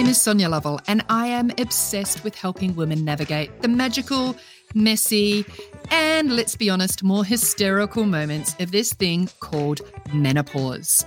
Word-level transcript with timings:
name 0.00 0.08
is 0.08 0.18
Sonia 0.18 0.48
Lovell, 0.48 0.80
and 0.86 1.04
I 1.10 1.26
am 1.26 1.50
obsessed 1.58 2.24
with 2.24 2.34
helping 2.34 2.74
women 2.74 3.04
navigate 3.04 3.60
the 3.60 3.68
magical, 3.68 4.34
messy, 4.74 5.44
and 5.90 6.34
let's 6.34 6.56
be 6.56 6.70
honest, 6.70 7.02
more 7.02 7.22
hysterical 7.22 8.04
moments 8.04 8.56
of 8.60 8.70
this 8.70 8.94
thing 8.94 9.28
called 9.40 9.82
menopause. 10.14 11.04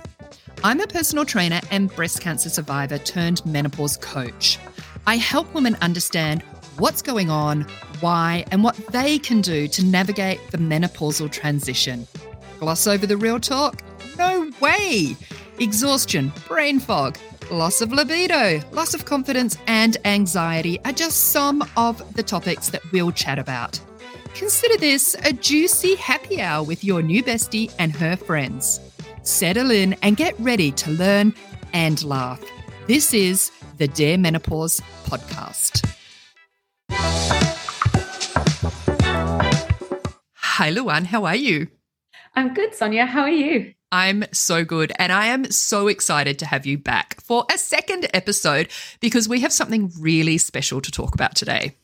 I'm 0.62 0.80
a 0.80 0.86
personal 0.86 1.24
trainer 1.24 1.60
and 1.72 1.92
breast 1.92 2.20
cancer 2.20 2.48
survivor 2.48 2.98
turned 2.98 3.44
menopause 3.44 3.96
coach. 3.96 4.60
I 5.08 5.16
help 5.16 5.52
women 5.54 5.76
understand 5.80 6.42
what's 6.78 7.02
going 7.02 7.30
on, 7.30 7.62
why, 7.98 8.44
and 8.52 8.62
what 8.62 8.76
they 8.92 9.18
can 9.18 9.40
do 9.40 9.66
to 9.66 9.84
navigate 9.84 10.38
the 10.52 10.58
menopausal 10.58 11.32
transition. 11.32 12.06
Gloss 12.60 12.86
over 12.86 13.08
the 13.08 13.16
real 13.16 13.40
talk? 13.40 13.82
No 14.16 14.52
way! 14.60 15.16
Exhaustion, 15.58 16.32
brain 16.46 16.78
fog, 16.78 17.18
loss 17.50 17.80
of 17.80 17.92
libido, 17.92 18.60
loss 18.72 18.94
of 18.94 19.04
confidence, 19.04 19.56
and 19.66 19.96
anxiety 20.04 20.78
are 20.84 20.92
just 20.92 21.30
some 21.30 21.68
of 21.76 22.14
the 22.14 22.22
topics 22.22 22.68
that 22.70 22.82
we'll 22.92 23.12
chat 23.12 23.38
about. 23.38 23.80
Consider 24.34 24.76
this 24.78 25.14
a 25.24 25.32
juicy 25.32 25.94
happy 25.96 26.40
hour 26.40 26.64
with 26.64 26.82
your 26.82 27.02
new 27.02 27.22
bestie 27.22 27.72
and 27.78 27.94
her 27.94 28.16
friends. 28.16 28.80
Settle 29.22 29.70
in 29.70 29.94
and 30.02 30.16
get 30.16 30.34
ready 30.40 30.72
to 30.72 30.90
learn 30.90 31.34
and 31.72 32.02
laugh. 32.04 32.42
This 32.86 33.14
is 33.14 33.50
the 33.78 33.88
Dear 33.88 34.18
Menopause 34.18 34.80
podcast. 35.04 35.88
Hi, 40.34 40.70
Luan. 40.70 41.04
How 41.04 41.24
are 41.24 41.36
you? 41.36 41.68
I'm 42.34 42.54
good, 42.54 42.74
Sonia. 42.74 43.06
How 43.06 43.22
are 43.22 43.30
you? 43.30 43.73
I'm 43.92 44.24
so 44.32 44.64
good. 44.64 44.92
And 44.98 45.12
I 45.12 45.26
am 45.26 45.50
so 45.50 45.88
excited 45.88 46.38
to 46.40 46.46
have 46.46 46.66
you 46.66 46.78
back 46.78 47.20
for 47.22 47.44
a 47.52 47.58
second 47.58 48.08
episode 48.12 48.68
because 49.00 49.28
we 49.28 49.40
have 49.40 49.52
something 49.52 49.92
really 49.98 50.38
special 50.38 50.80
to 50.80 50.90
talk 50.90 51.14
about 51.14 51.36
today. 51.36 51.76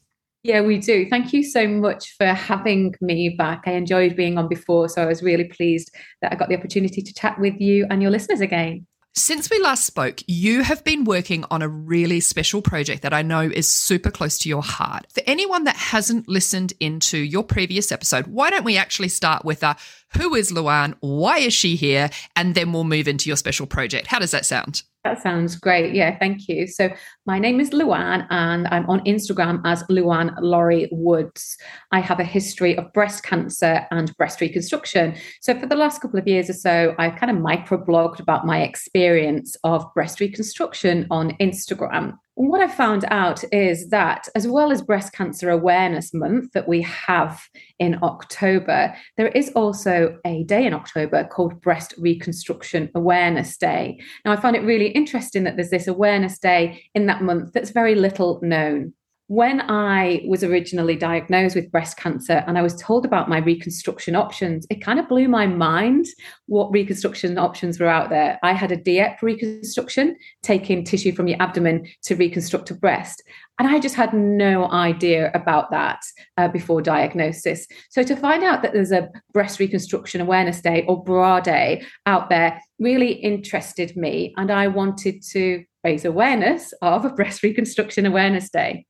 Yeah, 0.43 0.63
we 0.63 0.79
do. 0.79 1.07
Thank 1.09 1.35
you 1.35 1.43
so 1.43 1.69
much 1.69 2.17
for 2.17 2.27
having 2.27 2.95
me 3.03 3.29
back. 3.29 3.65
I 3.67 3.73
enjoyed 3.73 4.17
being 4.17 4.39
on 4.39 4.49
before, 4.49 4.89
so 4.89 5.03
I 5.03 5.07
was 5.07 5.23
really 5.23 5.45
pleased 5.45 5.95
that 6.23 6.33
I 6.33 6.37
got 6.37 6.49
the 6.49 6.57
opportunity 6.57 7.03
to 7.03 7.15
chat 7.15 7.39
with 7.39 7.61
you 7.61 7.87
and 7.91 8.01
your 8.01 8.11
listeners 8.11 8.41
again. 8.41 8.87
Since 9.17 9.51
we 9.51 9.59
last 9.59 9.85
spoke, 9.85 10.21
you 10.29 10.63
have 10.63 10.85
been 10.85 11.05
working 11.05 11.45
on 11.51 11.63
a 11.63 11.69
really 11.69 12.21
special 12.21 12.63
project 12.63 13.03
that 13.03 13.13
I 13.13 13.23
know 13.23 13.41
is 13.41 13.69
super 13.69 14.11
close 14.11 14.39
to 14.39 14.49
your 14.49 14.63
heart. 14.63 15.07
For 15.13 15.23
anyone 15.27 15.65
that 15.65 15.75
hasn't 15.75 16.29
listened 16.29 16.75
into 16.79 17.19
your 17.19 17.43
previous 17.43 17.91
episode, 17.91 18.29
why 18.29 18.51
don't 18.51 18.65
we 18.65 18.77
actually 18.77 19.09
start 19.09 19.45
with 19.45 19.65
a 19.65 19.77
who 20.17 20.37
is 20.37 20.53
Luan? 20.53 20.95
Why 21.01 21.39
is 21.39 21.53
she 21.53 21.75
here? 21.75 22.11
And 22.37 22.55
then 22.55 22.73
we'll 22.73 22.85
move 22.85 23.09
into 23.09 23.29
your 23.29 23.37
special 23.37 23.67
project. 23.67 24.07
How 24.07 24.21
does 24.21 24.31
that 24.31 24.47
sound? 24.47 24.85
That 25.03 25.23
sounds 25.23 25.57
great. 25.57 25.95
Yeah, 25.95 26.19
thank 26.19 26.47
you. 26.47 26.67
So, 26.67 26.91
my 27.25 27.39
name 27.39 27.59
is 27.59 27.73
Luan, 27.73 28.27
and 28.29 28.69
I'm 28.69 28.85
on 28.91 29.01
Instagram 29.05 29.63
as 29.65 29.83
Luan 29.89 30.37
Lawrie 30.39 30.91
Woods. 30.93 31.57
I 31.91 32.01
have 32.01 32.21
a 32.21 32.25
history 32.25 32.77
of 32.77 32.93
breast 32.93 33.23
cancer 33.23 33.87
and 33.91 34.15
breast 34.19 34.43
reconstruction. 34.43 35.17
So, 35.41 35.59
for 35.59 35.65
the 35.65 35.75
last 35.75 36.03
couple 36.03 36.19
of 36.19 36.29
years 36.29 36.51
or 36.51 36.55
so, 36.55 36.95
I've 36.99 37.17
kind 37.17 37.31
of 37.31 37.43
microblogged 37.43 38.21
about 38.21 38.45
my 38.45 38.61
experience 38.61 39.57
of 39.65 39.87
breast 39.95 40.21
reconstruction 40.21 41.07
on 41.11 41.31
Instagram 41.41 42.19
what 42.49 42.63
I 42.63 42.69
found 42.69 43.05
out 43.11 43.45
is 43.53 43.91
that, 43.91 44.29
as 44.35 44.49
well 44.49 44.73
as 44.73 44.81
Breast 44.81 45.13
Cancer 45.13 45.51
Awareness 45.51 46.15
Month 46.15 46.53
that 46.53 46.67
we 46.67 46.81
have 46.83 47.43
in 47.79 47.99
October, 48.03 48.95
there 49.17 49.29
is 49.29 49.51
also 49.55 50.19
a 50.25 50.45
day 50.45 50.65
in 50.65 50.73
October 50.73 51.25
called 51.25 51.61
Breast 51.61 51.93
Reconstruction 51.99 52.91
Awareness 52.95 53.59
Day. 53.59 54.01
Now, 54.25 54.33
I 54.33 54.37
find 54.37 54.57
it 54.57 54.61
really 54.61 54.89
interesting 54.89 55.45
that 55.45 55.57
there's 55.57 55.71
this 55.71 55.87
awareness 55.87 56.39
day 56.39 56.85
in 56.95 57.07
that 57.07 57.23
month 57.23 57.53
that's 57.53 57.71
very 57.71 57.95
little 57.95 58.41
known 58.43 58.95
when 59.31 59.61
I 59.71 60.25
was 60.27 60.43
originally 60.43 60.97
diagnosed 60.97 61.55
with 61.55 61.71
breast 61.71 61.97
cancer 61.97 62.43
and 62.49 62.59
I 62.59 62.63
was 62.63 62.75
told 62.75 63.05
about 63.05 63.29
my 63.29 63.39
reconstruction 63.39 64.17
options, 64.17 64.67
it 64.71 64.83
kind 64.83 64.99
of 64.99 65.09
blew 65.09 65.29
my 65.29 65.47
mind 65.47 66.07
what 66.51 66.73
reconstruction 66.73 67.39
options 67.39 67.79
were 67.79 67.87
out 67.87 68.11
there. 68.11 68.37
I 68.43 68.55
had 68.55 68.73
a 68.73 68.77
DIEP 68.77 69.23
reconstruction, 69.23 70.17
taking 70.43 70.85
tissue 70.85 71.13
from 71.13 71.29
your 71.29 71.41
abdomen 71.41 71.87
to 72.03 72.17
reconstruct 72.17 72.73
a 72.73 72.75
breast. 72.75 73.23
And 73.61 73.69
I 73.69 73.79
just 73.79 73.95
had 73.95 74.13
no 74.13 74.69
idea 74.69 75.31
about 75.33 75.71
that 75.71 76.01
uh, 76.37 76.49
before 76.49 76.83
diagnosis. 76.83 77.69
So 77.91 78.03
to 78.03 78.17
find 78.17 78.43
out 78.43 78.63
that 78.63 78.73
there's 78.73 78.91
a 78.91 79.11
breast 79.33 79.61
reconstruction 79.61 80.21
awareness 80.21 80.61
day 80.61 80.85
or 80.89 81.05
BRA 81.05 81.41
day 81.41 81.85
out 82.07 82.31
there 82.31 82.61
really 82.81 83.13
interested 83.13 83.97
me. 83.97 84.35
And 84.37 84.51
I 84.51 84.67
wanted 84.67 85.23
to 85.31 85.65
raise 85.85 86.05
awareness 86.05 86.75
of 86.83 87.05
a 87.05 87.11
breast 87.11 87.45
reconstruction 87.45 88.07
awareness 88.07 88.51
day. 88.51 88.87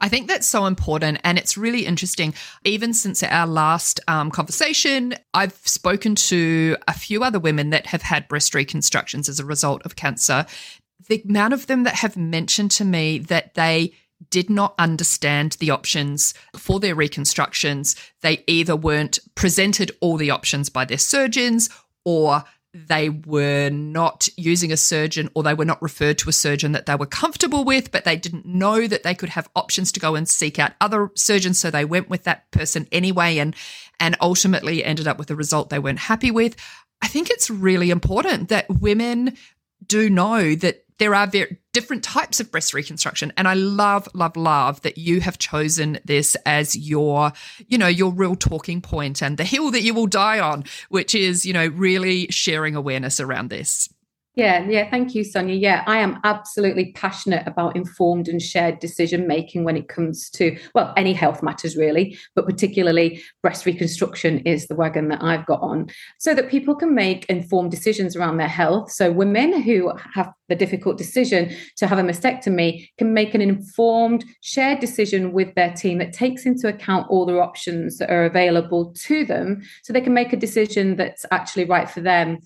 I 0.00 0.08
think 0.08 0.28
that's 0.28 0.46
so 0.46 0.66
important. 0.66 1.20
And 1.24 1.38
it's 1.38 1.56
really 1.56 1.86
interesting. 1.86 2.34
Even 2.64 2.92
since 2.94 3.22
our 3.22 3.46
last 3.46 4.00
um, 4.08 4.30
conversation, 4.30 5.14
I've 5.34 5.58
spoken 5.64 6.14
to 6.16 6.76
a 6.86 6.92
few 6.92 7.22
other 7.22 7.38
women 7.38 7.70
that 7.70 7.86
have 7.86 8.02
had 8.02 8.28
breast 8.28 8.54
reconstructions 8.54 9.28
as 9.28 9.40
a 9.40 9.44
result 9.44 9.82
of 9.84 9.96
cancer. 9.96 10.46
The 11.08 11.22
amount 11.28 11.54
of 11.54 11.66
them 11.66 11.84
that 11.84 11.94
have 11.96 12.16
mentioned 12.16 12.70
to 12.72 12.84
me 12.84 13.18
that 13.18 13.54
they 13.54 13.92
did 14.30 14.50
not 14.50 14.74
understand 14.78 15.52
the 15.60 15.70
options 15.70 16.34
for 16.56 16.80
their 16.80 16.94
reconstructions. 16.94 17.94
They 18.20 18.42
either 18.46 18.74
weren't 18.74 19.18
presented 19.34 19.92
all 20.00 20.16
the 20.16 20.30
options 20.30 20.68
by 20.68 20.84
their 20.84 20.98
surgeons 20.98 21.70
or 22.04 22.44
they 22.74 23.08
were 23.08 23.70
not 23.70 24.28
using 24.36 24.70
a 24.70 24.76
surgeon 24.76 25.30
or 25.34 25.42
they 25.42 25.54
were 25.54 25.64
not 25.64 25.80
referred 25.80 26.18
to 26.18 26.28
a 26.28 26.32
surgeon 26.32 26.72
that 26.72 26.86
they 26.86 26.94
were 26.94 27.06
comfortable 27.06 27.64
with, 27.64 27.90
but 27.90 28.04
they 28.04 28.16
didn't 28.16 28.44
know 28.44 28.86
that 28.86 29.02
they 29.02 29.14
could 29.14 29.30
have 29.30 29.48
options 29.56 29.90
to 29.92 30.00
go 30.00 30.14
and 30.14 30.28
seek 30.28 30.58
out 30.58 30.72
other 30.80 31.10
surgeons. 31.14 31.58
So 31.58 31.70
they 31.70 31.84
went 31.84 32.10
with 32.10 32.24
that 32.24 32.50
person 32.50 32.86
anyway 32.92 33.38
and, 33.38 33.56
and 33.98 34.16
ultimately 34.20 34.84
ended 34.84 35.06
up 35.08 35.18
with 35.18 35.30
a 35.30 35.36
result 35.36 35.70
they 35.70 35.78
weren't 35.78 35.98
happy 35.98 36.30
with. 36.30 36.56
I 37.00 37.08
think 37.08 37.30
it's 37.30 37.48
really 37.48 37.90
important 37.90 38.48
that 38.50 38.66
women 38.68 39.36
do 39.86 40.10
know 40.10 40.54
that 40.56 40.84
there 40.98 41.14
are 41.14 41.26
very 41.26 41.58
different 41.72 42.02
types 42.02 42.40
of 42.40 42.50
breast 42.50 42.74
reconstruction. 42.74 43.32
And 43.36 43.46
i 43.48 43.54
love 43.54 44.08
love 44.14 44.36
love 44.36 44.82
that 44.82 44.98
you 44.98 45.20
have 45.20 45.38
chosen 45.38 45.98
this 46.04 46.36
as 46.44 46.76
your 46.76 47.32
you 47.66 47.78
know 47.78 47.86
your 47.86 48.12
real 48.12 48.34
talking 48.34 48.80
point 48.80 49.22
and 49.22 49.36
the 49.36 49.44
hill 49.44 49.70
that 49.70 49.82
you 49.82 49.94
will 49.94 50.06
die 50.06 50.40
on 50.40 50.64
which 50.88 51.14
is 51.14 51.46
you 51.46 51.52
know 51.52 51.66
really 51.68 52.26
sharing 52.28 52.74
awareness 52.74 53.20
around 53.20 53.50
this 53.50 53.88
yeah, 54.38 54.64
yeah. 54.68 54.88
Thank 54.88 55.16
you, 55.16 55.24
Sonia. 55.24 55.56
Yeah, 55.56 55.82
I 55.88 55.98
am 55.98 56.20
absolutely 56.22 56.92
passionate 56.92 57.44
about 57.44 57.74
informed 57.74 58.28
and 58.28 58.40
shared 58.40 58.78
decision 58.78 59.26
making 59.26 59.64
when 59.64 59.76
it 59.76 59.88
comes 59.88 60.30
to, 60.30 60.56
well, 60.76 60.94
any 60.96 61.12
health 61.12 61.42
matters 61.42 61.76
really, 61.76 62.16
but 62.36 62.46
particularly 62.46 63.20
breast 63.42 63.66
reconstruction 63.66 64.38
is 64.46 64.68
the 64.68 64.76
wagon 64.76 65.08
that 65.08 65.24
I've 65.24 65.44
got 65.44 65.60
on 65.60 65.88
so 66.18 66.36
that 66.36 66.50
people 66.50 66.76
can 66.76 66.94
make 66.94 67.26
informed 67.26 67.72
decisions 67.72 68.14
around 68.14 68.36
their 68.36 68.46
health. 68.46 68.92
So 68.92 69.10
women 69.10 69.60
who 69.60 69.92
have 70.14 70.32
the 70.48 70.54
difficult 70.54 70.98
decision 70.98 71.52
to 71.78 71.88
have 71.88 71.98
a 71.98 72.02
mastectomy 72.02 72.90
can 72.96 73.12
make 73.12 73.34
an 73.34 73.40
informed, 73.40 74.24
shared 74.40 74.78
decision 74.78 75.32
with 75.32 75.52
their 75.56 75.72
team 75.72 75.98
that 75.98 76.12
takes 76.12 76.46
into 76.46 76.68
account 76.68 77.08
all 77.10 77.26
the 77.26 77.40
options 77.40 77.98
that 77.98 78.08
are 78.08 78.24
available 78.24 78.94
to 78.98 79.24
them 79.24 79.62
so 79.82 79.92
they 79.92 80.00
can 80.00 80.14
make 80.14 80.32
a 80.32 80.36
decision 80.36 80.94
that's 80.94 81.26
actually 81.32 81.64
right 81.64 81.90
for 81.90 82.00
them. 82.00 82.38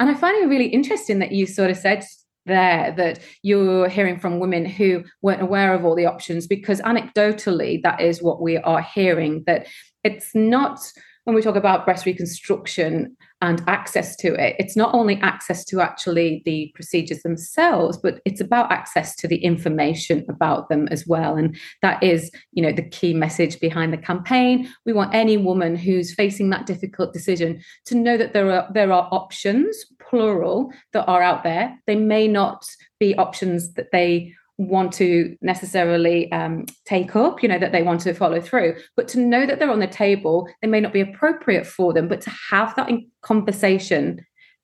And 0.00 0.10
I 0.10 0.14
find 0.14 0.42
it 0.42 0.48
really 0.48 0.66
interesting 0.66 1.20
that 1.20 1.30
you 1.30 1.46
sort 1.46 1.70
of 1.70 1.76
said 1.76 2.04
there 2.46 2.92
that 2.96 3.20
you're 3.42 3.88
hearing 3.88 4.18
from 4.18 4.40
women 4.40 4.64
who 4.64 5.04
weren't 5.22 5.42
aware 5.42 5.74
of 5.74 5.84
all 5.84 5.94
the 5.94 6.06
options 6.06 6.46
because 6.46 6.80
anecdotally 6.80 7.82
that 7.82 8.00
is 8.00 8.22
what 8.22 8.40
we 8.40 8.56
are 8.56 8.80
hearing 8.80 9.44
that 9.46 9.66
it's 10.02 10.34
not 10.34 10.80
when 11.24 11.36
we 11.36 11.42
talk 11.42 11.56
about 11.56 11.84
breast 11.84 12.06
reconstruction 12.06 13.16
and 13.42 13.62
access 13.66 14.16
to 14.16 14.34
it, 14.34 14.56
it's 14.58 14.76
not 14.76 14.94
only 14.94 15.16
access 15.20 15.64
to 15.66 15.80
actually 15.80 16.42
the 16.44 16.70
procedures 16.74 17.22
themselves, 17.22 17.98
but 17.98 18.20
it's 18.24 18.40
about 18.40 18.72
access 18.72 19.14
to 19.16 19.28
the 19.28 19.36
information 19.36 20.24
about 20.28 20.68
them 20.68 20.88
as 20.88 21.06
well. 21.06 21.36
And 21.36 21.56
that 21.82 22.02
is, 22.02 22.30
you 22.52 22.62
know, 22.62 22.72
the 22.72 22.88
key 22.88 23.14
message 23.14 23.60
behind 23.60 23.92
the 23.92 23.98
campaign. 23.98 24.68
We 24.84 24.92
want 24.92 25.14
any 25.14 25.36
woman 25.36 25.76
who's 25.76 26.14
facing 26.14 26.50
that 26.50 26.66
difficult 26.66 27.12
decision 27.12 27.62
to 27.86 27.94
know 27.94 28.16
that 28.16 28.32
there 28.32 28.50
are 28.50 28.68
there 28.72 28.92
are 28.92 29.08
options, 29.12 29.76
plural, 30.10 30.72
that 30.92 31.06
are 31.06 31.22
out 31.22 31.44
there. 31.44 31.78
They 31.86 31.96
may 31.96 32.28
not 32.28 32.66
be 32.98 33.14
options 33.14 33.74
that 33.74 33.92
they 33.92 34.34
want 34.58 34.92
to 34.92 35.36
necessarily 35.40 36.30
um, 36.32 36.66
take 36.84 37.16
up, 37.16 37.42
you 37.42 37.48
know, 37.48 37.58
that 37.58 37.72
they 37.72 37.82
want 37.82 38.02
to 38.02 38.12
follow 38.12 38.42
through, 38.42 38.76
but 38.94 39.08
to 39.08 39.18
know 39.18 39.46
that 39.46 39.58
they're 39.58 39.70
on 39.70 39.80
the 39.80 39.86
table, 39.86 40.46
they 40.60 40.68
may 40.68 40.80
not 40.80 40.92
be 40.92 41.00
appropriate 41.00 41.66
for 41.66 41.94
them, 41.94 42.08
but 42.08 42.20
to 42.20 42.30
have 42.50 42.76
that 42.76 42.90
conversation 43.22 44.20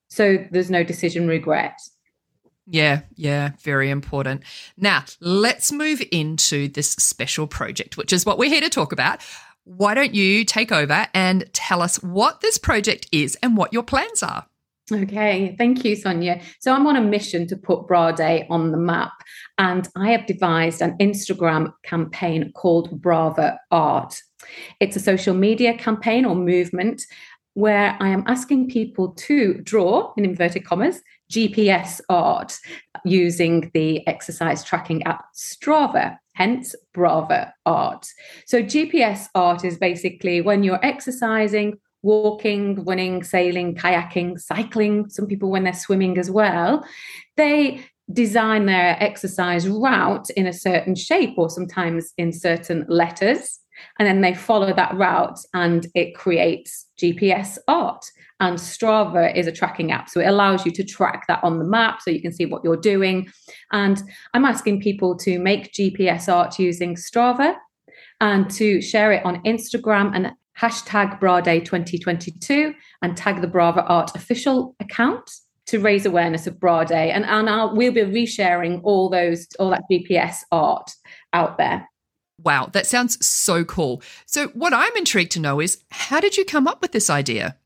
so 0.08 0.38
there's 0.50 0.70
no 0.70 0.84
decision 0.84 1.26
regret. 1.26 1.78
Yeah, 2.66 3.02
yeah, 3.14 3.52
very 3.60 3.90
important. 3.90 4.42
Now, 4.76 5.04
let's 5.20 5.70
move 5.70 6.02
into 6.10 6.68
this 6.68 6.90
special 6.90 7.46
project, 7.46 7.96
which 7.96 8.12
is 8.12 8.26
what 8.26 8.38
we're 8.38 8.50
here 8.50 8.60
to 8.60 8.70
talk 8.70 8.92
about. 8.92 9.20
Why 9.64 9.94
don't 9.94 10.14
you 10.14 10.44
take 10.44 10.72
over 10.72 11.06
and 11.14 11.52
tell 11.52 11.82
us 11.82 12.02
what 12.02 12.40
this 12.40 12.58
project 12.58 13.08
is 13.12 13.36
and 13.42 13.56
what 13.56 13.72
your 13.72 13.82
plans 13.82 14.22
are? 14.22 14.46
Okay, 14.92 15.56
thank 15.58 15.84
you, 15.84 15.96
Sonia. 15.96 16.40
So 16.60 16.72
I'm 16.72 16.86
on 16.86 16.94
a 16.94 17.00
mission 17.00 17.48
to 17.48 17.56
put 17.56 17.88
Bra 17.88 18.12
Day 18.12 18.46
on 18.48 18.70
the 18.70 18.78
map, 18.78 19.10
and 19.58 19.88
I 19.96 20.10
have 20.10 20.26
devised 20.26 20.80
an 20.80 20.96
Instagram 20.98 21.72
campaign 21.82 22.52
called 22.54 23.02
Brava 23.02 23.58
Art. 23.72 24.20
It's 24.78 24.94
a 24.94 25.00
social 25.00 25.34
media 25.34 25.76
campaign 25.76 26.24
or 26.24 26.36
movement 26.36 27.02
where 27.54 27.96
I 27.98 28.10
am 28.10 28.22
asking 28.28 28.68
people 28.68 29.08
to 29.14 29.54
draw, 29.54 30.12
in 30.16 30.24
inverted 30.24 30.64
commas, 30.64 31.00
GPS 31.32 32.00
art 32.08 32.56
using 33.04 33.70
the 33.74 34.06
exercise 34.06 34.62
tracking 34.62 35.02
app 35.02 35.24
Strava, 35.34 36.16
hence 36.34 36.76
Brava 36.94 37.52
art. 37.64 38.06
So, 38.46 38.62
GPS 38.62 39.26
art 39.34 39.64
is 39.64 39.78
basically 39.78 40.42
when 40.42 40.62
you're 40.62 40.84
exercising 40.84 41.80
walking, 42.06 42.84
running, 42.84 43.24
sailing, 43.24 43.74
kayaking, 43.74 44.40
cycling, 44.40 45.10
some 45.10 45.26
people 45.26 45.50
when 45.50 45.64
they're 45.64 45.74
swimming 45.74 46.16
as 46.18 46.30
well, 46.30 46.86
they 47.36 47.84
design 48.12 48.66
their 48.66 48.96
exercise 49.02 49.68
route 49.68 50.30
in 50.30 50.46
a 50.46 50.52
certain 50.52 50.94
shape 50.94 51.34
or 51.36 51.50
sometimes 51.50 52.14
in 52.16 52.32
certain 52.32 52.86
letters. 52.88 53.58
And 53.98 54.06
then 54.06 54.20
they 54.20 54.34
follow 54.34 54.72
that 54.72 54.96
route 54.96 55.38
and 55.52 55.86
it 55.94 56.14
creates 56.14 56.86
GPS 56.96 57.58
art. 57.66 58.04
And 58.38 58.56
Strava 58.56 59.34
is 59.34 59.48
a 59.48 59.52
tracking 59.52 59.90
app. 59.90 60.08
So 60.08 60.20
it 60.20 60.26
allows 60.26 60.64
you 60.64 60.70
to 60.72 60.84
track 60.84 61.26
that 61.26 61.42
on 61.42 61.58
the 61.58 61.64
map 61.64 62.00
so 62.00 62.10
you 62.10 62.22
can 62.22 62.32
see 62.32 62.46
what 62.46 62.62
you're 62.62 62.76
doing. 62.76 63.28
And 63.72 64.00
I'm 64.32 64.44
asking 64.44 64.80
people 64.80 65.16
to 65.18 65.38
make 65.40 65.72
GPS 65.72 66.32
art 66.32 66.58
using 66.58 66.94
Strava 66.94 67.56
and 68.20 68.48
to 68.50 68.80
share 68.80 69.12
it 69.12 69.24
on 69.24 69.42
Instagram 69.42 70.12
and 70.14 70.32
hashtag 70.58 71.20
Bra 71.20 71.40
Day 71.40 71.60
2022 71.60 72.74
and 73.02 73.16
tag 73.16 73.40
the 73.40 73.46
Brava 73.46 73.84
Art 73.84 74.14
official 74.14 74.74
account 74.80 75.30
to 75.66 75.80
raise 75.80 76.06
awareness 76.06 76.46
of 76.46 76.60
Bra 76.60 76.84
Day. 76.84 77.10
And, 77.10 77.24
and 77.24 77.50
I'll, 77.50 77.74
we'll 77.74 77.92
be 77.92 78.02
resharing 78.02 78.80
all 78.84 79.10
those, 79.10 79.46
all 79.58 79.70
that 79.70 79.82
GPS 79.90 80.36
art 80.52 80.92
out 81.32 81.58
there. 81.58 81.88
Wow, 82.42 82.68
that 82.72 82.86
sounds 82.86 83.24
so 83.26 83.64
cool. 83.64 84.02
So, 84.26 84.48
what 84.48 84.74
I'm 84.74 84.94
intrigued 84.96 85.32
to 85.32 85.40
know 85.40 85.60
is 85.60 85.82
how 85.90 86.20
did 86.20 86.36
you 86.36 86.44
come 86.44 86.68
up 86.68 86.82
with 86.82 86.92
this 86.92 87.08
idea? 87.08 87.56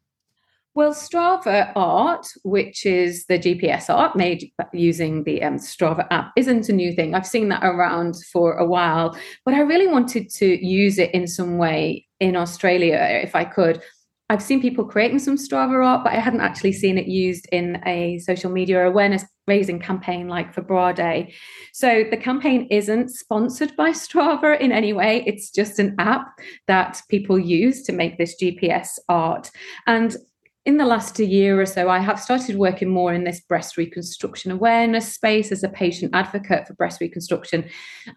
Well, 0.74 0.94
Strava 0.94 1.72
Art, 1.74 2.28
which 2.44 2.86
is 2.86 3.26
the 3.26 3.38
GPS 3.38 3.90
art 3.90 4.14
made 4.14 4.52
using 4.72 5.24
the 5.24 5.42
um, 5.42 5.56
Strava 5.56 6.06
app, 6.12 6.30
isn't 6.36 6.68
a 6.68 6.72
new 6.72 6.92
thing. 6.92 7.14
I've 7.14 7.26
seen 7.26 7.48
that 7.48 7.64
around 7.64 8.14
for 8.32 8.54
a 8.54 8.64
while, 8.64 9.18
but 9.44 9.54
I 9.54 9.60
really 9.60 9.88
wanted 9.88 10.30
to 10.34 10.64
use 10.64 10.98
it 10.98 11.12
in 11.12 11.26
some 11.26 11.58
way 11.58 12.06
in 12.20 12.36
Australia 12.36 13.20
if 13.22 13.34
I 13.34 13.44
could. 13.44 13.82
I've 14.30 14.42
seen 14.42 14.62
people 14.62 14.84
creating 14.84 15.18
some 15.18 15.36
Strava 15.36 15.84
art, 15.84 16.04
but 16.04 16.12
I 16.12 16.20
hadn't 16.20 16.40
actually 16.40 16.72
seen 16.72 16.98
it 16.98 17.08
used 17.08 17.48
in 17.50 17.82
a 17.84 18.20
social 18.20 18.48
media 18.48 18.86
awareness 18.86 19.24
raising 19.48 19.80
campaign 19.80 20.28
like 20.28 20.54
for 20.54 20.62
Bra 20.62 20.92
Day. 20.92 21.34
So 21.72 22.04
the 22.08 22.16
campaign 22.16 22.68
isn't 22.70 23.10
sponsored 23.10 23.74
by 23.74 23.90
Strava 24.04 24.60
in 24.60 24.70
any 24.70 24.92
way. 24.92 25.24
It's 25.26 25.50
just 25.50 25.80
an 25.80 25.96
app 25.98 26.28
that 26.68 27.02
people 27.08 27.40
use 27.40 27.82
to 27.82 27.92
make 27.92 28.18
this 28.18 28.40
GPS 28.40 29.00
art. 29.08 29.50
And 29.88 30.16
in 30.66 30.76
the 30.76 30.84
last 30.84 31.18
year 31.18 31.58
or 31.58 31.64
so, 31.64 31.88
I 31.88 32.00
have 32.00 32.20
started 32.20 32.56
working 32.56 32.90
more 32.90 33.14
in 33.14 33.24
this 33.24 33.40
breast 33.40 33.78
reconstruction 33.78 34.50
awareness 34.50 35.14
space 35.14 35.50
as 35.50 35.62
a 35.62 35.70
patient 35.70 36.14
advocate 36.14 36.66
for 36.66 36.74
breast 36.74 37.00
reconstruction. 37.00 37.64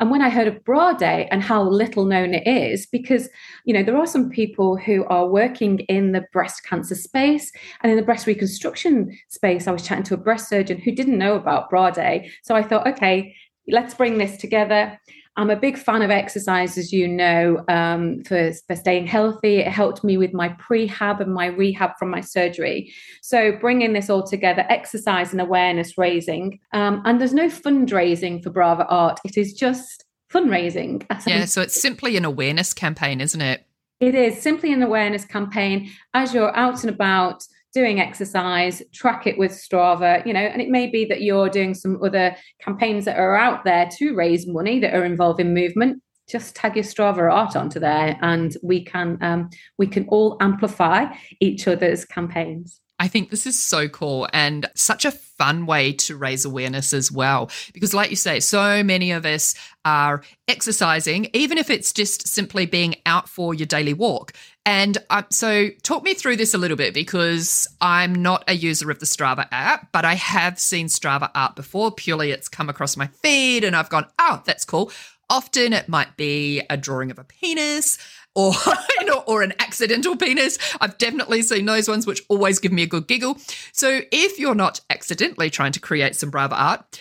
And 0.02 0.12
when 0.12 0.22
I 0.22 0.30
heard 0.30 0.50
of 0.50 0.64
Bra 0.66 0.92
Day 0.92 1.30
and 1.32 1.42
how 1.42 1.64
little 1.64 2.04
known 2.04 2.34
it 2.34 2.46
is, 2.46 2.86
because 2.86 3.30
you 3.64 3.74
know 3.74 3.82
there 3.82 3.98
are 3.98 4.06
some 4.06 4.30
people 4.30 4.76
who 4.76 5.06
are 5.06 5.28
working 5.28 5.80
in 5.82 6.12
the 6.12 6.26
breast 6.34 6.66
cancer 6.66 6.96
space 6.96 7.50
and 7.82 7.92
in 7.92 7.98
the 7.98 8.04
breast 8.04 8.28
reconstruction 8.28 9.18
space. 9.30 9.66
I 9.66 9.72
was 9.72 9.88
chatting 9.88 10.04
to 10.06 10.16
a 10.16 10.18
breast 10.18 10.50
surgeon 10.50 10.80
who 10.80 10.92
didn't 10.92 11.18
know 11.18 11.36
about 11.36 11.70
Bra 11.70 11.92
Day, 11.92 12.30
so 12.44 12.56
I 12.56 12.64
thought, 12.64 12.88
okay, 12.88 13.34
let's 13.70 13.94
bring 13.94 14.18
this 14.18 14.36
together. 14.36 15.00
I'm 15.36 15.50
a 15.50 15.56
big 15.56 15.78
fan 15.78 16.04
of 16.04 16.12
exercise, 16.12 16.78
as 16.78 16.94
you 16.94 17.08
know, 17.08 17.64
um, 17.68 18.24
for, 18.24 18.52
for 18.68 18.76
staying 18.76 19.08
healthy. 19.08 19.58
It 19.58 19.68
helped 19.68 20.04
me 20.04 20.18
with 20.18 20.34
my 20.34 20.50
prehab 20.50 21.20
and 21.22 21.34
my 21.34 21.48
rehab 21.48 21.92
from 21.98 22.12
my 22.12 22.22
surgery. 22.22 22.94
So, 23.22 23.54
bringing 23.54 23.94
this 23.94 24.10
all 24.10 24.24
together, 24.24 24.66
exercise 24.70 25.32
and 25.32 25.42
awareness 25.42 25.98
raising. 25.98 26.60
Um, 26.72 27.02
and 27.06 27.20
there's 27.20 27.34
no 27.34 27.48
fundraising 27.48 28.44
for 28.44 28.52
Brava 28.52 28.86
Art, 28.88 29.20
it 29.26 29.38
is 29.38 29.54
just 29.54 30.06
fundraising. 30.32 31.06
Yeah, 31.28 31.46
so 31.46 31.62
it's 31.62 31.80
simply 31.80 32.18
an 32.18 32.26
awareness 32.26 32.74
campaign, 32.74 33.22
isn't 33.22 33.42
it? 33.42 33.66
It 34.00 34.16
is 34.16 34.42
simply 34.42 34.74
an 34.74 34.84
awareness 34.84 35.24
campaign. 35.24 35.90
As 36.14 36.34
you're 36.34 36.54
out 36.56 36.84
and 36.84 36.90
about, 36.90 37.46
doing 37.74 38.00
exercise, 38.00 38.82
track 38.94 39.26
it 39.28 39.38
with 39.38 39.52
Strava, 39.52 40.26
you 40.26 40.34
know, 40.34 40.40
and 40.40 40.62
it 40.62 40.70
may 40.70 40.88
be 40.88 41.06
that 41.06 41.22
you're 41.22 41.50
doing 41.50 41.74
some 41.74 42.02
other 42.04 42.36
campaigns 42.62 43.06
that 43.06 43.18
are 43.18 43.36
out 43.36 43.64
there 43.64 43.90
to 43.98 44.14
raise 44.14 44.48
money 44.48 44.80
that 44.80 44.94
are 44.94 45.06
involving 45.06 45.54
movement. 45.54 46.02
Just 46.30 46.56
tag 46.56 46.76
your 46.76 46.86
Strava 46.86 47.32
art 47.32 47.56
onto 47.56 47.80
there, 47.80 48.18
and 48.22 48.56
we 48.64 48.86
can 48.86 49.18
um, 49.22 49.50
we 49.78 49.88
can 49.88 50.08
all 50.08 50.38
amplify 50.40 51.14
each 51.42 51.68
other's 51.68 52.06
campaigns. 52.06 52.80
I 53.00 53.10
think 53.10 53.30
this 53.30 53.46
is 53.46 53.62
so 53.62 53.90
cool 53.90 54.30
and 54.32 54.70
such 54.76 55.04
a 55.04 55.12
fun 55.44 55.66
way 55.66 55.92
to 55.92 56.16
raise 56.16 56.46
awareness 56.46 56.94
as 56.94 57.12
well. 57.12 57.52
Because, 57.74 57.94
like 57.94 58.10
you 58.10 58.16
say, 58.16 58.40
so 58.40 58.82
many 58.82 59.12
of 59.12 59.26
us 59.26 59.56
are 59.84 60.22
exercising, 60.48 61.28
even 61.34 61.58
if 61.58 61.70
it's 61.70 61.92
just 61.92 62.28
simply 62.30 62.66
being 62.66 62.96
out 63.06 63.28
for 63.28 63.54
your 63.54 63.66
daily 63.66 63.94
walk. 63.94 64.32
And 64.66 64.98
um, 65.10 65.26
so, 65.30 65.68
talk 65.82 66.04
me 66.04 66.14
through 66.14 66.38
this 66.38 66.54
a 66.54 66.58
little 66.58 66.78
bit 66.78 66.94
because 66.94 67.68
I'm 67.82 68.16
not 68.16 68.46
a 68.48 68.54
user 68.54 68.90
of 68.90 69.00
the 69.00 69.06
Strava 69.06 69.46
app, 69.52 69.92
but 69.92 70.06
I 70.06 70.14
have 70.14 70.58
seen 70.58 70.88
Strava 70.88 71.30
art 71.36 71.58
before. 71.58 71.92
Purely, 71.92 72.32
it's 72.32 72.48
come 72.48 72.70
across 72.70 72.96
my 72.96 73.08
feed 73.08 73.66
and 73.66 73.76
I've 73.76 73.90
gone, 73.90 74.06
oh, 74.20 74.42
that's 74.46 74.64
cool. 74.64 74.94
Often 75.34 75.74
it 75.74 75.90
might 75.90 76.16
be 76.16 76.62
a 76.70 76.78
drawing 76.78 77.10
of 77.10 77.18
a 77.18 77.24
penis 77.24 77.98
or 78.36 78.54
or 79.26 79.42
an 79.42 79.52
accidental 79.58 80.16
penis. 80.16 80.60
I've 80.80 81.00
definitely 81.00 81.42
seen 81.42 81.66
those 81.66 81.88
ones, 81.88 82.06
which 82.06 82.22
always 82.30 82.60
give 82.60 82.72
me 82.72 82.84
a 82.84 82.88
good 82.88 83.08
giggle. 83.08 83.40
So 83.72 84.02
if 84.12 84.38
you're 84.38 84.54
not 84.54 84.82
accidentally 84.92 85.50
trying 85.50 85.72
to 85.72 85.80
create 85.80 86.16
some 86.16 86.30
Brava 86.30 86.54
art, 86.54 87.00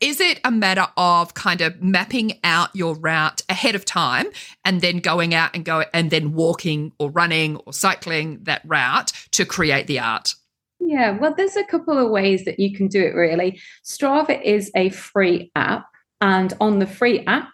is 0.00 0.18
it 0.18 0.40
a 0.44 0.50
matter 0.50 0.86
of 0.96 1.34
kind 1.34 1.60
of 1.60 1.82
mapping 1.82 2.40
out 2.42 2.74
your 2.74 2.94
route 2.94 3.42
ahead 3.50 3.74
of 3.74 3.84
time 3.84 4.28
and 4.64 4.80
then 4.80 5.00
going 5.00 5.34
out 5.34 5.50
and 5.54 5.62
go 5.62 5.84
and 5.92 6.10
then 6.10 6.32
walking 6.32 6.92
or 6.98 7.10
running 7.10 7.56
or 7.66 7.74
cycling 7.74 8.38
that 8.44 8.62
route 8.64 9.12
to 9.32 9.44
create 9.44 9.88
the 9.88 9.98
art? 9.98 10.34
Yeah, 10.80 11.18
well, 11.18 11.34
there's 11.36 11.56
a 11.56 11.64
couple 11.64 11.98
of 11.98 12.10
ways 12.10 12.46
that 12.46 12.58
you 12.58 12.74
can 12.74 12.88
do 12.88 13.02
it 13.02 13.14
really. 13.14 13.60
Strava 13.84 14.42
is 14.42 14.70
a 14.74 14.88
free 14.88 15.52
app. 15.54 15.84
And 16.20 16.54
on 16.58 16.78
the 16.78 16.86
free 16.86 17.22
app, 17.26 17.50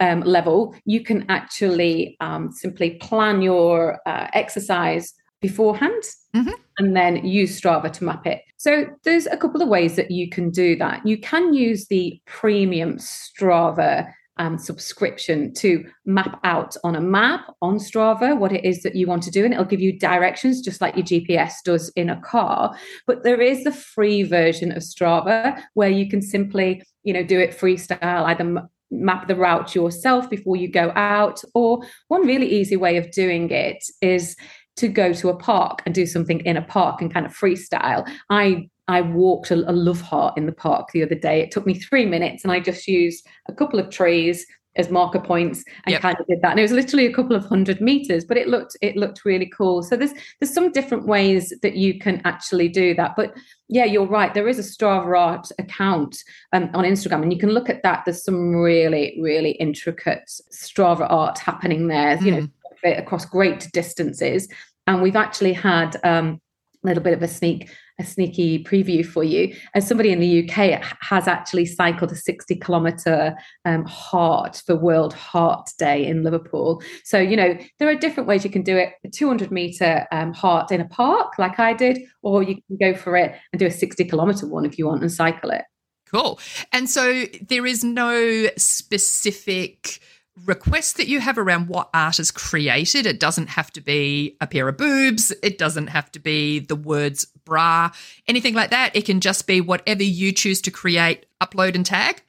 um, 0.00 0.20
level, 0.20 0.74
you 0.84 1.02
can 1.02 1.24
actually 1.28 2.16
um, 2.20 2.52
simply 2.52 2.92
plan 2.96 3.42
your 3.42 3.98
uh, 4.06 4.28
exercise 4.32 5.14
beforehand 5.40 6.02
mm-hmm. 6.34 6.50
and 6.78 6.96
then 6.96 7.24
use 7.24 7.60
Strava 7.60 7.92
to 7.92 8.04
map 8.04 8.26
it. 8.26 8.42
So 8.56 8.86
there's 9.04 9.26
a 9.26 9.36
couple 9.36 9.62
of 9.62 9.68
ways 9.68 9.96
that 9.96 10.10
you 10.10 10.28
can 10.28 10.50
do 10.50 10.76
that. 10.76 11.06
You 11.06 11.18
can 11.18 11.54
use 11.54 11.86
the 11.86 12.20
premium 12.26 12.96
Strava 12.96 14.12
um, 14.38 14.56
subscription 14.56 15.52
to 15.54 15.84
map 16.06 16.40
out 16.44 16.76
on 16.84 16.94
a 16.94 17.00
map 17.00 17.52
on 17.60 17.76
Strava 17.78 18.38
what 18.38 18.52
it 18.52 18.64
is 18.64 18.82
that 18.82 18.94
you 18.94 19.06
want 19.06 19.22
to 19.24 19.30
do, 19.30 19.44
and 19.44 19.52
it'll 19.52 19.66
give 19.66 19.80
you 19.80 19.98
directions 19.98 20.60
just 20.60 20.80
like 20.80 20.96
your 20.96 21.04
GPS 21.04 21.54
does 21.64 21.88
in 21.90 22.08
a 22.08 22.20
car. 22.20 22.76
But 23.06 23.24
there 23.24 23.40
is 23.40 23.64
the 23.64 23.72
free 23.72 24.22
version 24.22 24.72
of 24.72 24.82
Strava 24.82 25.60
where 25.74 25.90
you 25.90 26.08
can 26.08 26.22
simply, 26.22 26.82
you 27.02 27.12
know, 27.12 27.24
do 27.24 27.38
it 27.38 27.58
freestyle, 27.58 28.24
either 28.24 28.68
map 28.90 29.28
the 29.28 29.36
route 29.36 29.74
yourself 29.74 30.28
before 30.30 30.56
you 30.56 30.70
go 30.70 30.92
out. 30.94 31.42
Or 31.54 31.82
one 32.08 32.26
really 32.26 32.46
easy 32.46 32.76
way 32.76 32.96
of 32.96 33.10
doing 33.10 33.50
it 33.50 33.84
is 34.00 34.36
to 34.76 34.88
go 34.88 35.12
to 35.12 35.28
a 35.28 35.36
park 35.36 35.82
and 35.84 35.94
do 35.94 36.06
something 36.06 36.40
in 36.40 36.56
a 36.56 36.62
park 36.62 37.00
and 37.00 37.12
kind 37.12 37.26
of 37.26 37.36
freestyle. 37.36 38.08
I 38.30 38.68
I 38.90 39.02
walked 39.02 39.50
a, 39.50 39.70
a 39.70 39.72
love 39.72 40.00
heart 40.00 40.38
in 40.38 40.46
the 40.46 40.52
park 40.52 40.88
the 40.92 41.02
other 41.02 41.14
day. 41.14 41.40
It 41.40 41.50
took 41.50 41.66
me 41.66 41.74
three 41.74 42.06
minutes 42.06 42.42
and 42.42 42.50
I 42.50 42.58
just 42.58 42.88
used 42.88 43.26
a 43.46 43.52
couple 43.52 43.78
of 43.78 43.90
trees 43.90 44.46
as 44.78 44.90
marker 44.90 45.20
points 45.20 45.64
and 45.84 45.92
yep. 45.92 46.00
kind 46.00 46.16
of 46.18 46.26
did 46.26 46.40
that. 46.40 46.52
And 46.52 46.60
it 46.60 46.62
was 46.62 46.72
literally 46.72 47.06
a 47.06 47.12
couple 47.12 47.36
of 47.36 47.44
hundred 47.44 47.80
meters, 47.80 48.24
but 48.24 48.36
it 48.36 48.48
looked 48.48 48.76
it 48.80 48.96
looked 48.96 49.24
really 49.24 49.46
cool. 49.46 49.82
So 49.82 49.96
there's 49.96 50.12
there's 50.40 50.54
some 50.54 50.72
different 50.72 51.06
ways 51.06 51.52
that 51.62 51.76
you 51.76 51.98
can 51.98 52.22
actually 52.24 52.68
do 52.68 52.94
that. 52.94 53.14
But 53.16 53.34
yeah, 53.68 53.84
you're 53.84 54.06
right. 54.06 54.32
There 54.32 54.48
is 54.48 54.58
a 54.58 54.62
Strava 54.62 55.18
Art 55.18 55.48
account 55.58 56.22
um, 56.52 56.70
on 56.74 56.84
Instagram, 56.84 57.22
and 57.22 57.32
you 57.32 57.38
can 57.38 57.50
look 57.50 57.68
at 57.68 57.82
that. 57.82 58.04
There's 58.04 58.24
some 58.24 58.54
really 58.54 59.18
really 59.20 59.50
intricate 59.52 60.30
Strava 60.52 61.06
art 61.10 61.38
happening 61.38 61.88
there. 61.88 62.16
Mm. 62.16 62.24
You 62.24 62.30
know, 62.30 62.48
mm. 62.84 62.98
across 62.98 63.26
great 63.26 63.68
distances. 63.72 64.48
And 64.86 65.02
we've 65.02 65.16
actually 65.16 65.52
had 65.52 66.00
um, 66.02 66.40
little 66.88 67.02
bit 67.02 67.14
of 67.14 67.22
a 67.22 67.28
sneak 67.28 67.68
a 68.00 68.04
sneaky 68.04 68.62
preview 68.62 69.04
for 69.04 69.24
you. 69.24 69.54
As 69.74 69.86
somebody 69.86 70.12
in 70.12 70.20
the 70.20 70.48
uk 70.48 70.82
has 71.00 71.26
actually 71.26 71.66
cycled 71.66 72.12
a 72.12 72.16
60 72.16 72.54
kilometer 72.56 73.36
um, 73.64 73.84
heart 73.86 74.62
for 74.64 74.76
world 74.76 75.14
heart 75.14 75.70
day 75.78 76.06
in 76.06 76.22
liverpool. 76.22 76.82
So 77.04 77.18
you 77.18 77.36
know 77.36 77.58
there 77.78 77.88
are 77.88 77.94
different 77.94 78.28
ways 78.28 78.44
you 78.44 78.50
can 78.50 78.62
do 78.62 78.76
it. 78.76 78.92
A 79.04 79.08
200 79.08 79.50
meter 79.50 80.06
um, 80.12 80.32
heart 80.32 80.70
in 80.70 80.80
a 80.80 80.88
park 80.88 81.38
like 81.38 81.58
i 81.58 81.72
did 81.72 81.98
or 82.22 82.42
you 82.42 82.56
can 82.66 82.76
go 82.80 82.98
for 82.98 83.16
it 83.16 83.34
and 83.52 83.60
do 83.60 83.66
a 83.66 83.70
60 83.70 84.04
kilometer 84.04 84.46
one 84.46 84.64
if 84.64 84.78
you 84.78 84.86
want 84.86 85.02
and 85.02 85.12
cycle 85.12 85.50
it. 85.50 85.64
Cool. 86.10 86.40
And 86.72 86.88
so 86.88 87.24
there 87.46 87.66
is 87.66 87.84
no 87.84 88.48
specific 88.56 90.00
requests 90.44 90.94
that 90.94 91.08
you 91.08 91.20
have 91.20 91.38
around 91.38 91.68
what 91.68 91.90
art 91.94 92.18
is 92.18 92.30
created. 92.30 93.06
It 93.06 93.20
doesn't 93.20 93.48
have 93.50 93.70
to 93.72 93.80
be 93.80 94.36
a 94.40 94.46
pair 94.46 94.68
of 94.68 94.76
boobs, 94.76 95.32
it 95.42 95.58
doesn't 95.58 95.88
have 95.88 96.10
to 96.12 96.18
be 96.18 96.58
the 96.58 96.76
words 96.76 97.26
bra, 97.44 97.90
anything 98.26 98.54
like 98.54 98.70
that. 98.70 98.94
It 98.94 99.04
can 99.04 99.20
just 99.20 99.46
be 99.46 99.60
whatever 99.60 100.02
you 100.02 100.32
choose 100.32 100.60
to 100.62 100.70
create, 100.70 101.26
upload, 101.42 101.74
and 101.74 101.84
tag. 101.84 102.22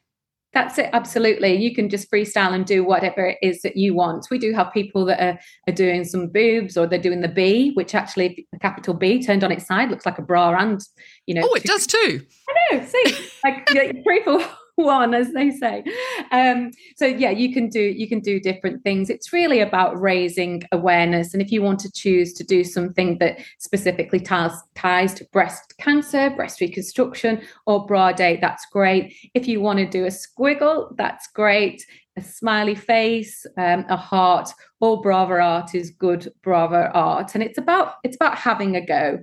That's 0.52 0.78
it, 0.78 0.90
absolutely. 0.92 1.54
You 1.56 1.74
can 1.74 1.88
just 1.88 2.10
freestyle 2.10 2.52
and 2.52 2.66
do 2.66 2.82
whatever 2.82 3.24
it 3.24 3.38
is 3.40 3.62
that 3.62 3.76
you 3.76 3.94
want. 3.94 4.26
We 4.32 4.38
do 4.38 4.52
have 4.52 4.72
people 4.72 5.04
that 5.04 5.22
are, 5.22 5.38
are 5.68 5.72
doing 5.72 6.04
some 6.04 6.26
boobs 6.26 6.76
or 6.76 6.88
they're 6.88 6.98
doing 6.98 7.20
the 7.20 7.28
B, 7.28 7.70
which 7.74 7.94
actually 7.94 8.48
the 8.50 8.58
capital 8.58 8.94
B 8.94 9.22
turned 9.22 9.44
on 9.44 9.52
its 9.52 9.66
side 9.66 9.90
looks 9.90 10.04
like 10.04 10.18
a 10.18 10.22
bra 10.22 10.56
and, 10.58 10.80
you 11.26 11.34
know. 11.34 11.42
Oh, 11.44 11.54
it 11.54 11.62
does 11.62 11.86
too. 11.86 12.26
I 12.48 12.76
know, 12.76 12.84
see, 12.84 13.16
like 13.44 13.68
three, 14.04 14.22
four, 14.24 14.40
one 14.82 15.14
as 15.14 15.32
they 15.32 15.50
say. 15.50 15.84
Um, 16.30 16.70
so 16.96 17.06
yeah 17.06 17.30
you 17.30 17.52
can 17.52 17.68
do 17.68 17.80
you 17.80 18.08
can 18.08 18.20
do 18.20 18.40
different 18.40 18.82
things. 18.82 19.10
It's 19.10 19.32
really 19.32 19.60
about 19.60 20.00
raising 20.00 20.62
awareness. 20.72 21.32
And 21.32 21.42
if 21.42 21.50
you 21.50 21.62
want 21.62 21.80
to 21.80 21.92
choose 21.92 22.32
to 22.34 22.44
do 22.44 22.64
something 22.64 23.18
that 23.18 23.40
specifically 23.58 24.20
ties 24.20 24.52
ties 24.74 25.14
to 25.14 25.24
breast 25.32 25.74
cancer 25.78 26.30
breast 26.30 26.60
reconstruction 26.60 27.42
or 27.66 27.86
bra 27.86 28.12
day 28.12 28.38
that's 28.40 28.66
great. 28.72 29.14
If 29.34 29.48
you 29.48 29.60
want 29.60 29.78
to 29.78 29.86
do 29.86 30.04
a 30.04 30.08
squiggle 30.08 30.96
that's 30.96 31.28
great. 31.34 31.84
A 32.16 32.22
smiley 32.22 32.74
face 32.74 33.46
um, 33.56 33.84
a 33.88 33.96
heart 33.96 34.50
all 34.80 35.00
brava 35.00 35.34
art 35.34 35.74
is 35.74 35.90
good 35.90 36.32
brava 36.42 36.90
art. 36.92 37.34
And 37.34 37.42
it's 37.42 37.58
about 37.58 37.94
it's 38.02 38.16
about 38.16 38.36
having 38.36 38.76
a 38.76 38.84
go. 38.84 39.20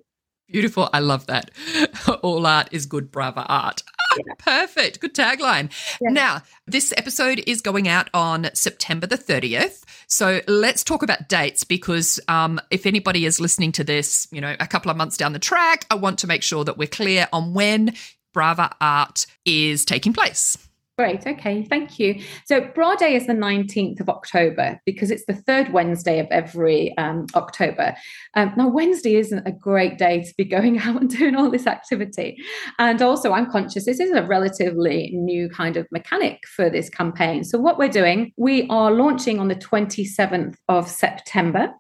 Beautiful. 0.48 0.90
I 0.94 1.00
love 1.00 1.28
that. 1.28 1.52
All 2.24 2.46
art 2.46 2.70
is 2.72 2.86
good, 2.86 3.12
brava 3.12 3.46
art. 3.50 3.84
Perfect. 4.40 5.00
Good 5.00 5.16
tagline. 5.16 5.72
Yeah. 6.02 6.10
Now, 6.10 6.42
this 6.66 6.94
episode 6.98 7.44
is 7.48 7.62
going 7.62 7.88
out 7.88 8.10
on 8.14 8.50
September 8.54 9.08
the 9.08 9.18
30th. 9.18 9.84
So 10.08 10.42
let's 10.48 10.84
talk 10.84 11.04
about 11.04 11.30
dates 11.30 11.64
because 11.64 12.20
um, 12.28 12.60
if 12.72 12.86
anybody 12.86 13.26
is 13.26 13.40
listening 13.40 13.72
to 13.74 13.84
this, 13.84 14.28
you 14.32 14.42
know, 14.42 14.56
a 14.60 14.68
couple 14.68 14.90
of 14.92 14.98
months 14.98 15.18
down 15.18 15.34
the 15.34 15.40
track, 15.40 15.86
I 15.92 15.96
want 15.96 16.20
to 16.20 16.28
make 16.28 16.44
sure 16.44 16.64
that 16.64 16.78
we're 16.78 16.88
clear 16.88 17.28
on 17.34 17.54
when 17.54 17.94
Brava 18.34 18.76
Art 18.80 19.26
is 19.46 19.84
taking 19.86 20.14
place. 20.14 20.58
Great. 20.98 21.27
Okay. 21.27 21.63
Thank 21.63 22.00
you. 22.00 22.24
So, 22.46 22.60
Bra 22.74 22.96
Day 22.96 23.13
is 23.13 23.27
the 23.27 23.34
19th 23.34 24.00
of 24.00 24.10
October 24.10 24.82
because 24.84 25.12
it's 25.12 25.25
the 25.27 25.36
third 25.36 25.72
Wednesday 25.72 26.18
of 26.18 26.25
every 26.32 26.98
um, 26.98 27.27
October. 27.36 27.96
Um, 28.34 28.51
now, 28.58 28.68
Wednesday 28.68 29.16
isn't 29.18 29.46
a 29.46 29.51
great 29.51 30.00
day 30.00 30.24
to 30.24 30.34
be 30.38 30.44
going 30.44 30.80
out 30.82 31.00
and 31.00 31.08
doing 31.08 31.36
all 31.36 31.51
this 31.51 31.68
activity. 31.68 32.38
And 32.80 33.00
also, 33.04 33.32
I'm 33.32 33.51
conscious 33.51 33.86
this 33.86 34.00
is 34.00 34.12
a 34.12 34.24
relatively 34.24 35.12
new 35.13 35.50
kind 35.50 35.77
of 35.77 35.86
mechanic 35.92 36.39
for 36.48 36.68
this 36.68 36.89
campaign. 36.89 37.44
So, 37.44 37.60
what 37.60 37.77
we're 37.77 37.89
doing, 37.89 38.34
we 38.36 38.68
are 38.70 38.89
launching 38.89 39.39
on 39.39 39.50
the 39.50 39.56
27th 39.56 40.56
of 40.68 40.89
September. 40.89 41.74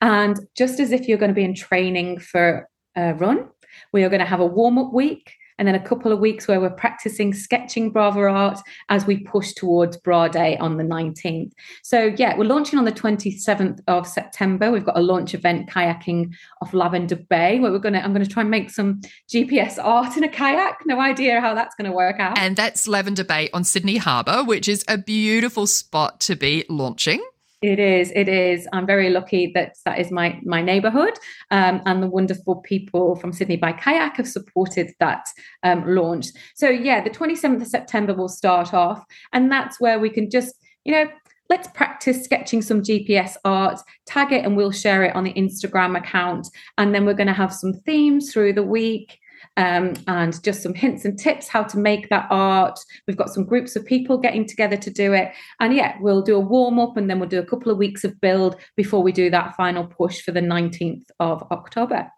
And 0.00 0.40
just 0.56 0.80
as 0.80 0.90
if 0.90 1.06
you're 1.06 1.18
going 1.18 1.30
to 1.30 1.36
be 1.36 1.44
in 1.44 1.54
training 1.54 2.18
for 2.18 2.68
a 2.96 3.14
run, 3.14 3.48
we 3.92 4.02
are 4.02 4.08
going 4.08 4.18
to 4.18 4.26
have 4.26 4.40
a 4.40 4.46
warm 4.46 4.76
up 4.76 4.92
week 4.92 5.30
and 5.58 5.66
then 5.66 5.74
a 5.74 5.82
couple 5.82 6.12
of 6.12 6.18
weeks 6.18 6.46
where 6.46 6.60
we're 6.60 6.70
practicing 6.70 7.34
sketching 7.34 7.90
Brava 7.90 8.20
art 8.20 8.60
as 8.88 9.06
we 9.06 9.18
push 9.18 9.52
towards 9.52 9.96
Bra 9.96 10.28
Day 10.28 10.56
on 10.58 10.76
the 10.76 10.84
19th. 10.84 11.52
So, 11.82 12.14
yeah, 12.16 12.36
we're 12.36 12.44
launching 12.44 12.78
on 12.78 12.84
the 12.84 12.92
27th 12.92 13.80
of 13.88 14.06
September. 14.06 14.70
We've 14.70 14.84
got 14.84 14.96
a 14.96 15.02
launch 15.02 15.34
event 15.34 15.68
kayaking 15.68 16.34
off 16.62 16.72
Lavender 16.72 17.16
Bay 17.16 17.58
where 17.58 17.72
we're 17.72 17.78
going 17.78 17.94
to, 17.94 18.04
I'm 18.04 18.12
going 18.12 18.24
to 18.24 18.30
try 18.30 18.42
and 18.42 18.50
make 18.50 18.70
some 18.70 19.00
GPS 19.28 19.78
art 19.82 20.16
in 20.16 20.24
a 20.24 20.28
kayak. 20.28 20.78
No 20.86 21.00
idea 21.00 21.40
how 21.40 21.54
that's 21.54 21.74
going 21.74 21.90
to 21.90 21.96
work 21.96 22.20
out. 22.20 22.38
And 22.38 22.56
that's 22.56 22.86
Lavender 22.86 23.24
Bay 23.24 23.50
on 23.52 23.64
Sydney 23.64 23.96
Harbour, 23.96 24.44
which 24.44 24.68
is 24.68 24.84
a 24.88 24.98
beautiful 24.98 25.66
spot 25.66 26.20
to 26.20 26.36
be 26.36 26.64
launching. 26.68 27.22
It 27.60 27.80
is. 27.80 28.12
It 28.14 28.28
is. 28.28 28.68
I'm 28.72 28.86
very 28.86 29.10
lucky 29.10 29.50
that 29.54 29.74
that 29.84 29.98
is 29.98 30.12
my 30.12 30.38
my 30.44 30.62
neighbourhood, 30.62 31.14
um, 31.50 31.82
and 31.86 32.00
the 32.00 32.06
wonderful 32.06 32.56
people 32.56 33.16
from 33.16 33.32
Sydney 33.32 33.56
by 33.56 33.72
Kayak 33.72 34.18
have 34.18 34.28
supported 34.28 34.92
that 35.00 35.26
um, 35.64 35.84
launch. 35.84 36.26
So 36.54 36.68
yeah, 36.68 37.02
the 37.02 37.10
27th 37.10 37.62
of 37.62 37.66
September 37.66 38.14
will 38.14 38.28
start 38.28 38.72
off, 38.72 39.04
and 39.32 39.50
that's 39.50 39.80
where 39.80 39.98
we 39.98 40.08
can 40.08 40.30
just 40.30 40.54
you 40.84 40.92
know 40.92 41.10
let's 41.50 41.66
practice 41.68 42.22
sketching 42.22 42.62
some 42.62 42.80
GPS 42.80 43.36
art, 43.44 43.80
tag 44.06 44.32
it, 44.32 44.44
and 44.44 44.56
we'll 44.56 44.70
share 44.70 45.02
it 45.02 45.16
on 45.16 45.24
the 45.24 45.32
Instagram 45.32 45.98
account, 45.98 46.46
and 46.76 46.94
then 46.94 47.04
we're 47.04 47.14
going 47.14 47.26
to 47.26 47.32
have 47.32 47.52
some 47.52 47.72
themes 47.72 48.32
through 48.32 48.52
the 48.52 48.62
week 48.62 49.18
um, 49.56 49.94
and 50.06 50.42
just 50.42 50.62
some 50.62 50.74
hints 50.74 51.04
and 51.04 51.18
tips 51.18 51.48
how 51.48 51.62
to 51.64 51.78
make 51.78 52.08
that 52.08 52.26
art. 52.30 52.78
We've 53.06 53.16
got 53.16 53.30
some 53.30 53.44
groups 53.44 53.76
of 53.76 53.84
people 53.84 54.18
getting 54.18 54.46
together 54.46 54.76
to 54.76 54.90
do 54.90 55.12
it. 55.12 55.32
And 55.60 55.74
yeah, 55.74 55.96
we'll 56.00 56.22
do 56.22 56.36
a 56.36 56.40
warm 56.40 56.78
up 56.78 56.96
and 56.96 57.08
then 57.08 57.18
we'll 57.18 57.28
do 57.28 57.38
a 57.38 57.46
couple 57.46 57.70
of 57.72 57.78
weeks 57.78 58.04
of 58.04 58.20
build 58.20 58.56
before 58.76 59.02
we 59.02 59.12
do 59.12 59.30
that 59.30 59.56
final 59.56 59.86
push 59.86 60.20
for 60.20 60.32
the 60.32 60.40
19th 60.40 61.04
of 61.20 61.42
October. 61.50 62.10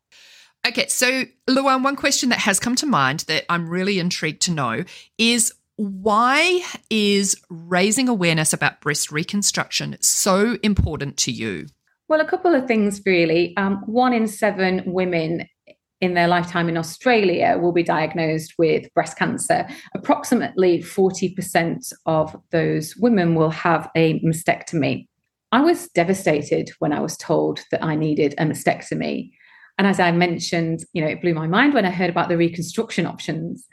Okay, 0.67 0.89
so 0.89 1.25
Luan, 1.49 1.83
one 1.83 1.97
question 1.97 2.29
that 2.29 2.41
has 2.41 2.61
come 2.61 2.77
to 2.77 2.87
mind 2.87 3.21
that 3.21 3.45
I'm 3.49 3.69
really 3.69 3.99
intrigued 3.99 4.43
to 4.43 4.51
know 4.51 4.85
is 5.17 5.55
why 5.77 6.63
is 6.91 7.35
raising 7.49 8.09
awareness 8.09 8.53
about 8.53 8.83
breast 8.83 9.11
reconstruction 9.11 9.97
so 10.01 10.59
important 10.63 11.17
to 11.19 11.33
you? 11.33 11.69
Well, 12.09 12.21
a 12.21 12.27
couple 12.27 12.55
of 12.55 12.67
things 12.67 13.01
really. 13.07 13.57
Um, 13.57 13.83
one 13.87 14.13
in 14.13 14.27
seven 14.27 14.83
women 14.85 15.49
in 16.01 16.15
their 16.15 16.29
lifetime 16.29 16.69
in 16.69 16.79
Australia 16.79 17.59
will 17.61 17.73
be 17.73 17.83
diagnosed 17.83 18.55
with 18.59 18.93
breast 18.95 19.19
cancer. 19.19 19.67
Approximately 19.95 20.79
40% 20.79 21.93
of 22.07 22.35
those 22.51 22.97
women 22.97 23.35
will 23.35 23.51
have 23.51 23.91
a 23.95 24.19
mastectomy. 24.21 25.07
I 25.53 25.61
was 25.61 25.89
devastated 25.89 26.71
when 26.79 26.93
I 26.93 27.01
was 27.01 27.17
told 27.17 27.61
that 27.71 27.85
I 27.85 27.97
needed 27.97 28.35
a 28.39 28.45
mastectomy. 28.45 29.31
And 29.77 29.87
as 29.87 30.01
I 30.01 30.13
mentioned, 30.13 30.85
you 30.93 31.03
know, 31.03 31.09
it 31.09 31.21
blew 31.21 31.35
my 31.35 31.47
mind 31.47 31.75
when 31.75 31.87
I 31.87 31.91
heard 31.91 32.11
about 32.11 32.29
the 32.29 32.37
reconstruction 32.37 33.05
options. 33.07 33.67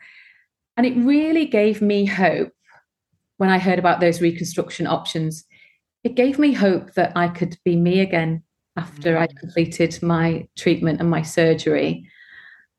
And 0.75 0.85
it 0.85 0.97
really 0.97 1.45
gave 1.45 1.81
me 1.81 2.05
hope 2.05 2.51
when 3.37 3.49
I 3.49 3.57
heard 3.57 3.79
about 3.79 3.99
those 3.99 4.21
reconstruction 4.21 4.87
options. 4.87 5.45
It 6.03 6.15
gave 6.15 6.39
me 6.39 6.53
hope 6.53 6.93
that 6.95 7.13
I 7.15 7.27
could 7.29 7.57
be 7.63 7.75
me 7.75 7.99
again 7.99 8.43
after 8.75 9.17
I'd 9.17 9.33
mm. 9.33 9.39
completed 9.39 10.01
my 10.01 10.47
treatment 10.57 10.99
and 10.99 11.09
my 11.09 11.21
surgery 11.21 12.09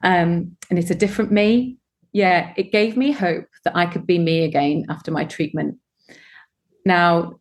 um, 0.02 0.56
and 0.70 0.78
it's 0.78 0.90
a 0.90 0.94
different 0.94 1.32
me. 1.32 1.78
Yeah, 2.12 2.52
it 2.56 2.72
gave 2.72 2.96
me 2.96 3.12
hope 3.12 3.46
that 3.64 3.76
I 3.76 3.86
could 3.86 4.06
be 4.06 4.18
me 4.18 4.44
again 4.44 4.86
after 4.88 5.10
my 5.10 5.24
treatment. 5.24 5.76
Now, 6.84 7.40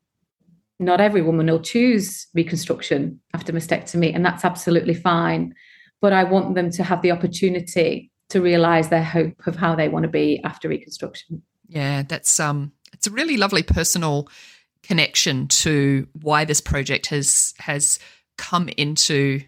not 0.80 1.02
every 1.02 1.22
woman 1.22 1.48
will 1.48 1.62
choose 1.62 2.28
reconstruction 2.34 3.20
after 3.34 3.54
mastectomy, 3.54 4.14
and 4.14 4.26
that's 4.26 4.46
absolutely 4.46 4.94
fine. 4.94 5.54
But 6.02 6.14
I 6.14 6.24
want 6.24 6.56
them 6.56 6.70
to 6.72 6.84
have 6.84 7.02
the 7.02 7.12
opportunity 7.12 8.12
to 8.30 8.42
realize 8.42 8.90
their 8.90 9.04
hope 9.04 9.48
of 9.48 9.56
how 9.56 9.76
they 9.76 9.90
want 9.90 10.04
to 10.04 10.10
be 10.10 10.42
after 10.44 10.70
reconstruction. 10.70 11.42
Yeah, 11.68 12.04
that's 12.04 12.40
um, 12.40 12.72
it's 12.94 13.08
a 13.08 13.12
really 13.12 13.38
lovely 13.38 13.64
personal 13.64 14.28
connection 14.84 15.48
to 15.48 16.08
why 16.22 16.46
this 16.46 16.62
project 16.62 17.08
has 17.08 17.54
has 17.60 18.00
come 18.38 18.70
into 18.78 19.42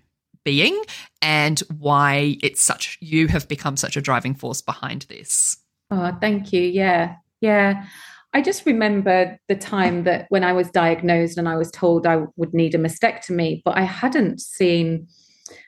being 0.49 0.81
and 1.21 1.59
why 1.77 2.35
it's 2.41 2.59
such 2.59 2.97
you 3.01 3.27
have 3.27 3.47
become 3.47 3.77
such 3.77 3.95
a 3.95 4.01
driving 4.01 4.33
force 4.33 4.63
behind 4.63 5.03
this. 5.03 5.57
Oh, 5.91 6.11
thank 6.19 6.51
you. 6.51 6.63
Yeah. 6.63 7.17
Yeah. 7.39 7.85
I 8.33 8.41
just 8.41 8.65
remember 8.65 9.37
the 9.47 9.55
time 9.55 10.05
that 10.05 10.25
when 10.29 10.43
I 10.43 10.53
was 10.53 10.71
diagnosed 10.71 11.37
and 11.37 11.47
I 11.47 11.55
was 11.55 11.69
told 11.69 12.07
I 12.07 12.23
would 12.35 12.51
need 12.51 12.73
a 12.73 12.79
mastectomy, 12.79 13.61
but 13.63 13.77
I 13.77 13.83
hadn't 13.83 14.41
seen 14.41 15.07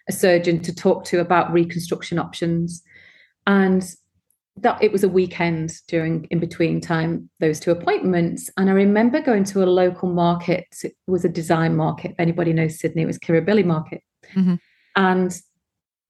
a 0.10 0.12
surgeon 0.12 0.62
to 0.62 0.74
talk 0.74 1.06
to 1.06 1.20
about 1.20 1.54
reconstruction 1.54 2.18
options. 2.18 2.82
And 3.46 3.84
that 4.58 4.82
it 4.82 4.92
was 4.92 5.04
a 5.04 5.10
weekend 5.10 5.74
during 5.88 6.26
in 6.32 6.40
between 6.40 6.82
time 6.82 7.30
those 7.40 7.60
two 7.60 7.72
appointments 7.72 8.50
and 8.58 8.70
i 8.70 8.74
remember 8.74 9.22
going 9.22 9.44
to 9.44 9.64
a 9.64 9.66
local 9.66 10.10
market 10.10 10.66
it 10.84 10.94
was 11.08 11.24
a 11.24 11.30
design 11.30 11.76
market 11.76 12.12
if 12.12 12.20
anybody 12.20 12.52
knows 12.52 12.80
sydney 12.80 13.02
it 13.02 13.08
was 13.08 13.18
kirribilli 13.18 13.66
market 13.66 14.02
mm-hmm. 14.34 14.56
And 14.96 15.40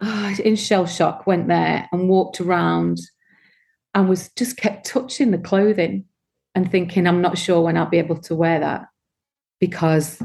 oh, 0.01 0.35
in 0.43 0.55
shell 0.55 0.85
shock 0.85 1.27
went 1.27 1.47
there 1.47 1.88
and 1.91 2.09
walked 2.09 2.41
around 2.41 3.00
and 3.93 4.07
was 4.07 4.29
just 4.38 4.57
kept 4.57 4.85
touching 4.85 5.31
the 5.31 5.38
clothing 5.38 6.05
and 6.55 6.71
thinking 6.71 7.07
i'm 7.07 7.21
not 7.21 7.38
sure 7.38 7.61
when 7.61 7.77
i'll 7.77 7.89
be 7.89 8.00
able 8.00 8.17
to 8.17 8.35
wear 8.35 8.59
that 8.59 8.85
because 9.59 10.21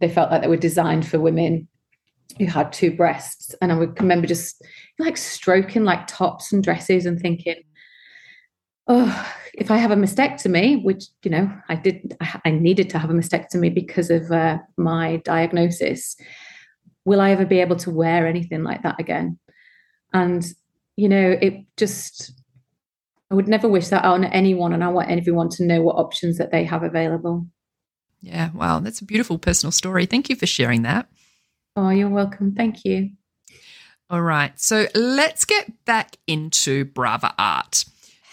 they 0.00 0.08
felt 0.08 0.30
like 0.30 0.42
they 0.42 0.48
were 0.48 0.56
designed 0.56 1.06
for 1.06 1.18
women 1.18 1.68
who 2.38 2.46
had 2.46 2.72
two 2.72 2.94
breasts, 2.94 3.54
and 3.60 3.72
I 3.72 3.76
would 3.76 4.00
remember 4.00 4.26
just 4.26 4.62
like 4.98 5.16
stroking 5.16 5.84
like 5.84 6.06
tops 6.06 6.52
and 6.52 6.62
dresses 6.62 7.06
and 7.06 7.20
thinking, 7.20 7.62
oh, 8.88 9.32
if 9.54 9.70
I 9.70 9.76
have 9.76 9.90
a 9.90 9.96
mastectomy, 9.96 10.82
which 10.82 11.04
you 11.22 11.30
know 11.30 11.50
I 11.68 11.76
did, 11.76 12.16
I 12.20 12.50
needed 12.50 12.90
to 12.90 12.98
have 12.98 13.10
a 13.10 13.14
mastectomy 13.14 13.74
because 13.74 14.10
of 14.10 14.30
uh, 14.30 14.58
my 14.76 15.18
diagnosis. 15.18 16.16
Will 17.04 17.20
I 17.20 17.30
ever 17.32 17.44
be 17.44 17.60
able 17.60 17.76
to 17.76 17.90
wear 17.90 18.26
anything 18.26 18.62
like 18.62 18.82
that 18.82 18.98
again? 18.98 19.38
And 20.12 20.44
you 20.96 21.08
know, 21.08 21.36
it 21.40 21.64
just 21.76 22.32
I 23.30 23.34
would 23.34 23.48
never 23.48 23.68
wish 23.68 23.88
that 23.88 24.04
on 24.04 24.24
anyone, 24.24 24.72
and 24.72 24.84
I 24.84 24.88
want 24.88 25.10
everyone 25.10 25.48
to 25.50 25.64
know 25.64 25.82
what 25.82 25.96
options 25.96 26.38
that 26.38 26.52
they 26.52 26.64
have 26.64 26.82
available. 26.82 27.46
Yeah, 28.20 28.50
wow, 28.54 28.78
that's 28.78 29.00
a 29.00 29.04
beautiful 29.04 29.38
personal 29.38 29.72
story. 29.72 30.06
Thank 30.06 30.30
you 30.30 30.36
for 30.36 30.46
sharing 30.46 30.82
that. 30.82 31.08
Oh, 31.76 31.90
you're 31.90 32.08
welcome. 32.08 32.54
Thank 32.54 32.84
you. 32.84 33.10
All 34.08 34.22
right, 34.22 34.58
so 34.60 34.86
let's 34.94 35.44
get 35.44 35.84
back 35.84 36.16
into 36.26 36.84
Brava 36.84 37.34
Art. 37.38 37.84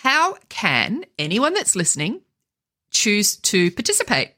How 0.01 0.35
can 0.49 1.05
anyone 1.17 1.53
that's 1.53 1.75
listening 1.75 2.21
choose 2.91 3.37
to 3.37 3.71
participate? 3.71 4.33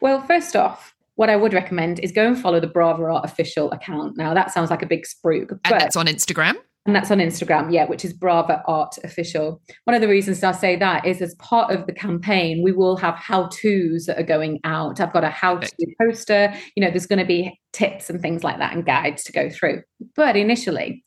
Well, 0.00 0.20
first 0.20 0.56
off, 0.56 0.91
what 1.22 1.30
I 1.30 1.36
would 1.36 1.54
recommend 1.54 2.00
is 2.00 2.10
go 2.10 2.26
and 2.26 2.36
follow 2.36 2.58
the 2.58 2.66
Brava 2.66 3.04
Art 3.04 3.24
official 3.24 3.70
account. 3.70 4.16
Now, 4.16 4.34
that 4.34 4.50
sounds 4.50 4.70
like 4.70 4.82
a 4.82 4.86
big 4.86 5.04
spruik. 5.04 5.52
And 5.52 5.60
that's 5.80 5.94
on 5.94 6.06
Instagram? 6.06 6.54
And 6.84 6.96
that's 6.96 7.12
on 7.12 7.18
Instagram, 7.18 7.72
yeah, 7.72 7.86
which 7.86 8.04
is 8.04 8.12
Brava 8.12 8.60
Art 8.66 8.96
Official. 9.04 9.62
One 9.84 9.94
of 9.94 10.00
the 10.00 10.08
reasons 10.08 10.42
I 10.42 10.50
say 10.50 10.74
that 10.74 11.06
is 11.06 11.22
as 11.22 11.36
part 11.36 11.70
of 11.70 11.86
the 11.86 11.92
campaign, 11.92 12.60
we 12.64 12.72
will 12.72 12.96
have 12.96 13.14
how 13.14 13.46
to's 13.52 14.06
that 14.06 14.18
are 14.18 14.24
going 14.24 14.58
out. 14.64 14.98
I've 14.98 15.12
got 15.12 15.22
a 15.22 15.28
how 15.28 15.58
to 15.58 15.86
poster, 16.00 16.52
you 16.74 16.84
know, 16.84 16.90
there's 16.90 17.06
going 17.06 17.20
to 17.20 17.24
be 17.24 17.56
tips 17.72 18.10
and 18.10 18.20
things 18.20 18.42
like 18.42 18.58
that 18.58 18.74
and 18.74 18.84
guides 18.84 19.22
to 19.22 19.32
go 19.32 19.48
through. 19.48 19.84
But 20.16 20.34
initially, 20.34 21.04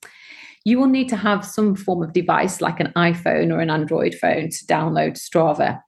you 0.63 0.79
will 0.79 0.87
need 0.87 1.09
to 1.09 1.17
have 1.17 1.45
some 1.45 1.75
form 1.75 2.01
of 2.01 2.13
device 2.13 2.61
like 2.61 2.79
an 2.79 2.93
iPhone 2.95 3.51
or 3.51 3.59
an 3.59 3.69
Android 3.69 4.15
phone 4.15 4.49
to 4.49 4.65
download 4.65 5.19
Strava. 5.19 5.81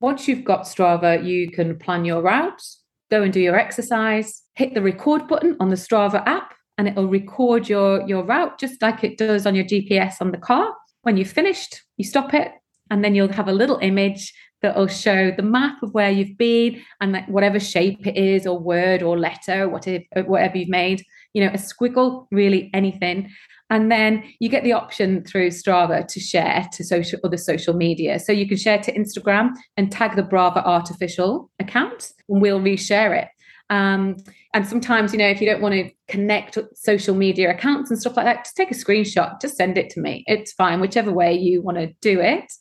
Once 0.00 0.26
you've 0.26 0.44
got 0.44 0.62
Strava, 0.62 1.22
you 1.22 1.50
can 1.50 1.78
plan 1.78 2.06
your 2.06 2.22
routes, 2.22 2.80
go 3.14 3.22
and 3.22 3.32
do 3.32 3.40
your 3.40 3.56
exercise, 3.56 4.42
hit 4.54 4.74
the 4.74 4.82
record 4.82 5.28
button 5.28 5.56
on 5.60 5.68
the 5.68 5.76
Strava 5.76 6.20
app 6.26 6.54
and 6.76 6.88
it'll 6.88 7.08
record 7.08 7.68
your 7.68 8.06
your 8.08 8.24
route 8.24 8.58
just 8.58 8.82
like 8.82 9.04
it 9.04 9.16
does 9.18 9.46
on 9.46 9.54
your 9.54 9.64
GPS 9.64 10.14
on 10.20 10.32
the 10.32 10.38
car. 10.38 10.74
When 11.02 11.16
you've 11.16 11.30
finished, 11.30 11.82
you 11.96 12.04
stop 12.04 12.34
it, 12.34 12.50
and 12.90 13.04
then 13.04 13.14
you'll 13.14 13.32
have 13.40 13.48
a 13.48 13.52
little 13.52 13.78
image 13.78 14.32
that 14.62 14.76
will 14.76 14.88
show 14.88 15.30
the 15.30 15.42
map 15.42 15.82
of 15.82 15.92
where 15.92 16.10
you've 16.10 16.38
been 16.38 16.82
and 17.00 17.12
like 17.12 17.28
whatever 17.28 17.60
shape 17.60 18.06
it 18.06 18.16
is, 18.16 18.46
or 18.46 18.58
word, 18.58 19.02
or 19.02 19.18
letter, 19.18 19.68
whatever 19.68 20.04
whatever 20.26 20.58
you've 20.58 20.68
made. 20.68 21.04
You 21.34 21.44
know, 21.44 21.52
a 21.52 21.58
squiggle, 21.58 22.26
really 22.30 22.70
anything. 22.72 23.30
And 23.70 23.90
then 23.90 24.22
you 24.40 24.48
get 24.48 24.62
the 24.62 24.72
option 24.72 25.24
through 25.24 25.48
Strava 25.48 26.06
to 26.06 26.20
share 26.20 26.68
to 26.72 26.84
social 26.84 27.18
other 27.24 27.36
social 27.36 27.74
media. 27.74 28.18
So 28.18 28.30
you 28.32 28.46
can 28.46 28.56
share 28.56 28.78
to 28.78 28.92
Instagram 28.92 29.50
and 29.76 29.90
tag 29.90 30.16
the 30.16 30.22
Brava 30.22 30.62
Art 30.62 30.90
Official 30.90 31.50
account, 31.58 32.12
and 32.28 32.40
we'll 32.40 32.60
reshare 32.60 33.20
it. 33.20 33.28
Um, 33.70 34.16
and 34.52 34.66
sometimes, 34.66 35.12
you 35.12 35.18
know, 35.18 35.28
if 35.28 35.40
you 35.40 35.48
don't 35.48 35.62
want 35.62 35.74
to 35.74 35.90
connect 36.08 36.58
social 36.74 37.14
media 37.14 37.50
accounts 37.50 37.90
and 37.90 37.98
stuff 37.98 38.16
like 38.16 38.26
that, 38.26 38.44
just 38.44 38.56
take 38.56 38.70
a 38.70 38.74
screenshot, 38.74 39.40
just 39.40 39.56
send 39.56 39.78
it 39.78 39.90
to 39.90 40.00
me. 40.00 40.22
It's 40.26 40.52
fine, 40.52 40.80
whichever 40.80 41.10
way 41.10 41.32
you 41.32 41.62
want 41.62 41.78
to 41.78 41.88
do 42.00 42.20
it. 42.20 42.52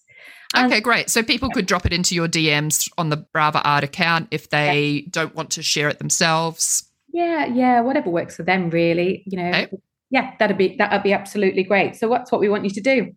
okay, 0.55 0.79
great. 0.79 1.09
So 1.09 1.21
people 1.21 1.49
could 1.49 1.65
drop 1.65 1.85
it 1.85 1.93
into 1.93 2.15
your 2.15 2.27
DMs 2.27 2.89
on 2.97 3.09
the 3.09 3.17
Brava 3.17 3.61
Art 3.63 3.83
account 3.83 4.29
if 4.31 4.49
they 4.49 5.03
yeah. 5.03 5.09
don't 5.09 5.35
want 5.35 5.51
to 5.51 5.61
share 5.61 5.89
it 5.89 5.99
themselves. 5.99 6.89
Yeah, 7.13 7.45
yeah, 7.45 7.81
whatever 7.81 8.09
works 8.09 8.35
for 8.35 8.43
them, 8.43 8.71
really. 8.71 9.23
You 9.27 9.37
know, 9.37 9.49
okay. 9.49 9.77
yeah, 10.09 10.33
that'd 10.39 10.57
be 10.57 10.75
that'd 10.77 11.03
be 11.03 11.13
absolutely 11.13 11.63
great. 11.63 11.95
So 11.95 12.07
what's 12.07 12.31
what 12.31 12.41
we 12.41 12.49
want 12.49 12.65
you 12.65 12.71
to 12.71 12.81
do? 12.81 13.15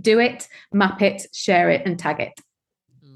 Do 0.00 0.20
it, 0.20 0.48
map 0.72 1.02
it, 1.02 1.26
share 1.34 1.68
it, 1.68 1.82
and 1.84 1.98
tag 1.98 2.20
it. 2.20 2.32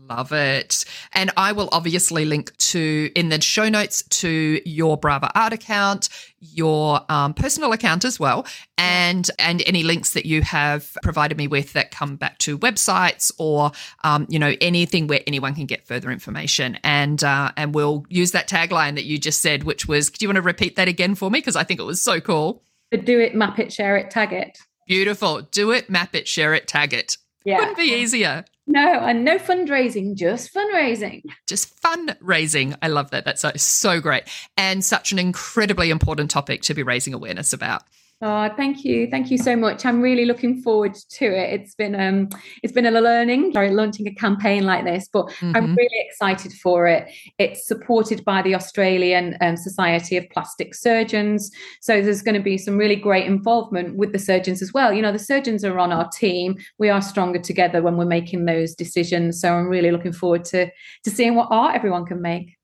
Love 0.08 0.32
it. 0.32 0.84
And 1.12 1.30
I 1.36 1.52
will 1.52 1.68
obviously 1.72 2.24
link 2.24 2.56
to 2.58 3.10
in 3.14 3.28
the 3.28 3.40
show 3.40 3.68
notes 3.68 4.02
to 4.02 4.60
your 4.64 4.96
Brava 4.96 5.30
Art 5.34 5.52
account, 5.52 6.08
your 6.40 7.00
um, 7.08 7.34
personal 7.34 7.72
account 7.72 8.04
as 8.04 8.20
well, 8.20 8.46
and 8.78 9.28
and 9.38 9.62
any 9.66 9.82
links 9.82 10.12
that 10.12 10.26
you 10.26 10.42
have 10.42 10.96
provided 11.02 11.36
me 11.36 11.48
with 11.48 11.72
that 11.72 11.90
come 11.90 12.16
back 12.16 12.38
to 12.38 12.58
websites 12.58 13.32
or 13.38 13.72
um, 14.04 14.26
you 14.28 14.38
know 14.38 14.54
anything 14.60 15.06
where 15.06 15.20
anyone 15.26 15.54
can 15.54 15.66
get 15.66 15.86
further 15.86 16.10
information. 16.10 16.78
And 16.84 17.24
uh, 17.24 17.52
and 17.56 17.74
we'll 17.74 18.04
use 18.08 18.32
that 18.32 18.48
tagline 18.48 18.94
that 18.94 19.04
you 19.04 19.18
just 19.18 19.40
said, 19.40 19.64
which 19.64 19.88
was, 19.88 20.10
do 20.10 20.24
you 20.24 20.28
want 20.28 20.36
to 20.36 20.42
repeat 20.42 20.76
that 20.76 20.88
again 20.88 21.14
for 21.14 21.30
me? 21.30 21.38
Because 21.38 21.56
I 21.56 21.64
think 21.64 21.80
it 21.80 21.84
was 21.84 22.00
so 22.00 22.20
cool. 22.20 22.62
Do 22.92 23.18
it, 23.20 23.34
map 23.34 23.58
it, 23.58 23.72
share 23.72 23.96
it, 23.96 24.10
tag 24.10 24.32
it. 24.32 24.58
Beautiful. 24.86 25.42
Do 25.42 25.72
it, 25.72 25.90
map 25.90 26.14
it, 26.14 26.28
share 26.28 26.54
it, 26.54 26.68
tag 26.68 26.94
it. 26.94 27.16
Yeah. 27.46 27.60
Couldn't 27.60 27.76
be 27.76 27.94
easier. 27.94 28.44
No, 28.66 28.98
and 28.98 29.24
no 29.24 29.38
fundraising, 29.38 30.16
just 30.16 30.52
fundraising. 30.52 31.22
Just 31.46 31.80
fundraising. 31.80 32.76
I 32.82 32.88
love 32.88 33.10
that. 33.12 33.24
That's 33.24 33.40
so, 33.40 33.52
so 33.54 34.00
great. 34.00 34.24
And 34.56 34.84
such 34.84 35.12
an 35.12 35.20
incredibly 35.20 35.90
important 35.90 36.28
topic 36.28 36.62
to 36.62 36.74
be 36.74 36.82
raising 36.82 37.14
awareness 37.14 37.52
about. 37.52 37.84
Oh, 38.22 38.48
thank 38.56 38.82
you, 38.82 39.08
thank 39.10 39.30
you 39.30 39.36
so 39.36 39.54
much. 39.54 39.84
I'm 39.84 40.00
really 40.00 40.24
looking 40.24 40.62
forward 40.62 40.94
to 40.94 41.26
it. 41.26 41.60
It's 41.60 41.74
been 41.74 41.94
um, 41.94 42.30
it's 42.62 42.72
been 42.72 42.86
a 42.86 42.90
learning, 42.90 43.52
sorry, 43.52 43.70
launching 43.70 44.08
a 44.08 44.14
campaign 44.14 44.64
like 44.64 44.86
this, 44.86 45.06
but 45.12 45.26
mm-hmm. 45.26 45.54
I'm 45.54 45.74
really 45.74 46.06
excited 46.08 46.54
for 46.54 46.86
it. 46.86 47.12
It's 47.38 47.68
supported 47.68 48.24
by 48.24 48.40
the 48.40 48.54
Australian 48.54 49.36
um, 49.42 49.58
Society 49.58 50.16
of 50.16 50.24
Plastic 50.30 50.74
Surgeons, 50.74 51.50
so 51.82 52.00
there's 52.00 52.22
going 52.22 52.36
to 52.36 52.42
be 52.42 52.56
some 52.56 52.78
really 52.78 52.96
great 52.96 53.26
involvement 53.26 53.96
with 53.96 54.12
the 54.12 54.18
surgeons 54.18 54.62
as 54.62 54.72
well. 54.72 54.94
You 54.94 55.02
know, 55.02 55.12
the 55.12 55.18
surgeons 55.18 55.62
are 55.62 55.78
on 55.78 55.92
our 55.92 56.08
team. 56.08 56.56
We 56.78 56.88
are 56.88 57.02
stronger 57.02 57.38
together 57.38 57.82
when 57.82 57.98
we're 57.98 58.06
making 58.06 58.46
those 58.46 58.74
decisions. 58.74 59.42
So 59.42 59.52
I'm 59.52 59.68
really 59.68 59.90
looking 59.90 60.14
forward 60.14 60.46
to 60.46 60.70
to 61.04 61.10
seeing 61.10 61.34
what 61.34 61.48
art 61.50 61.76
everyone 61.76 62.06
can 62.06 62.22
make. 62.22 62.55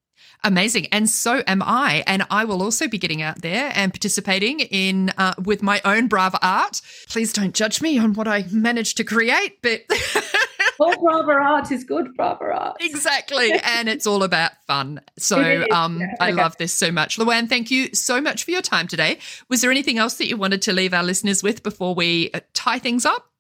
Amazing. 0.45 0.87
And 0.87 1.09
so 1.09 1.43
am 1.47 1.63
I. 1.63 2.03
And 2.07 2.27
I 2.31 2.45
will 2.45 2.63
also 2.63 2.89
be 2.89 2.99
getting 2.99 3.23
out 3.23 3.43
there 3.43 3.71
and 3.75 3.93
participating 3.93 4.61
in 4.61 5.11
uh, 5.17 5.35
with 5.45 5.63
my 5.63 5.81
own 5.85 6.09
Brava 6.09 6.39
art. 6.43 6.81
Please 7.09 7.33
don't 7.33 7.55
judge 7.55 7.81
me 7.81 7.99
on 7.99 8.15
what 8.15 8.27
I 8.27 8.45
managed 8.51 8.97
to 8.97 9.05
create, 9.05 9.63
but. 9.63 9.83
all 10.81 11.01
Brava 11.01 11.33
art 11.33 11.71
is 11.71 11.85
good 11.85 12.15
Brava 12.17 12.45
art. 12.45 12.77
Exactly. 12.81 13.53
and 13.65 13.89
it's 13.89 14.07
all 14.07 14.23
about 14.23 14.53
fun. 14.67 15.01
So 15.19 15.65
um, 15.71 16.01
yeah, 16.01 16.07
I 16.21 16.33
love 16.33 16.57
this 16.57 16.75
so 16.75 16.91
much. 16.91 17.19
Luan, 17.19 17.47
thank 17.47 17.71
you 17.71 17.95
so 17.95 18.21
much 18.21 18.45
for 18.45 18.51
your 18.51 18.63
time 18.63 18.89
today. 18.89 19.19
Was 19.49 19.61
there 19.61 19.71
anything 19.71 19.99
else 19.99 20.15
that 20.15 20.27
you 20.27 20.37
wanted 20.37 20.63
to 20.63 20.73
leave 20.73 20.93
our 20.93 21.05
listeners 21.05 21.43
with 21.43 21.63
before 21.63 21.95
we 21.95 22.31
uh, 22.35 22.41
tie 22.53 22.79
things 22.79 23.07
up? 23.07 23.32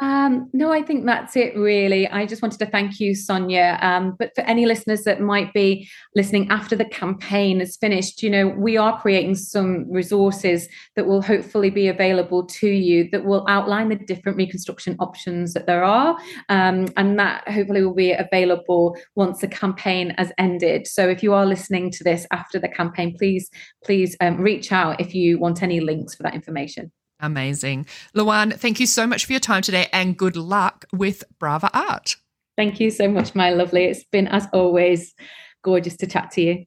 Um, 0.00 0.48
no, 0.52 0.72
I 0.72 0.82
think 0.82 1.06
that's 1.06 1.36
it, 1.36 1.56
really. 1.56 2.08
I 2.08 2.26
just 2.26 2.42
wanted 2.42 2.58
to 2.60 2.66
thank 2.66 2.98
you, 2.98 3.14
Sonia. 3.14 3.78
Um, 3.82 4.16
but 4.18 4.34
for 4.34 4.40
any 4.42 4.66
listeners 4.66 5.04
that 5.04 5.20
might 5.20 5.52
be 5.52 5.88
listening 6.16 6.50
after 6.50 6.74
the 6.74 6.86
campaign 6.86 7.60
is 7.60 7.76
finished, 7.76 8.22
you 8.22 8.30
know, 8.30 8.48
we 8.48 8.76
are 8.76 9.00
creating 9.00 9.34
some 9.34 9.90
resources 9.90 10.66
that 10.96 11.06
will 11.06 11.22
hopefully 11.22 11.70
be 11.70 11.88
available 11.88 12.44
to 12.46 12.68
you 12.68 13.08
that 13.12 13.24
will 13.24 13.44
outline 13.48 13.90
the 13.90 13.96
different 13.96 14.38
reconstruction 14.38 14.96
options 14.98 15.52
that 15.54 15.66
there 15.66 15.84
are. 15.84 16.16
Um, 16.48 16.88
and 16.96 17.18
that 17.18 17.46
hopefully 17.48 17.84
will 17.84 17.94
be 17.94 18.12
available 18.12 18.96
once 19.14 19.40
the 19.40 19.48
campaign 19.48 20.14
has 20.18 20.32
ended. 20.38 20.86
So 20.86 21.08
if 21.08 21.22
you 21.22 21.34
are 21.34 21.46
listening 21.46 21.90
to 21.92 22.04
this 22.04 22.26
after 22.32 22.58
the 22.58 22.68
campaign, 22.68 23.14
please, 23.16 23.50
please 23.84 24.16
um, 24.20 24.40
reach 24.40 24.72
out 24.72 25.00
if 25.00 25.14
you 25.14 25.38
want 25.38 25.62
any 25.62 25.80
links 25.80 26.14
for 26.14 26.22
that 26.22 26.34
information. 26.34 26.90
Amazing. 27.22 27.86
Luan, 28.14 28.50
thank 28.50 28.80
you 28.80 28.86
so 28.86 29.06
much 29.06 29.24
for 29.24 29.32
your 29.32 29.40
time 29.40 29.62
today 29.62 29.88
and 29.92 30.16
good 30.16 30.36
luck 30.36 30.84
with 30.92 31.22
Brava 31.38 31.70
Art. 31.72 32.16
Thank 32.56 32.80
you 32.80 32.90
so 32.90 33.08
much, 33.08 33.34
my 33.34 33.50
lovely. 33.50 33.84
It's 33.84 34.04
been, 34.04 34.26
as 34.28 34.46
always, 34.52 35.14
gorgeous 35.62 35.96
to 35.98 36.06
chat 36.06 36.32
to 36.32 36.42
you. 36.42 36.66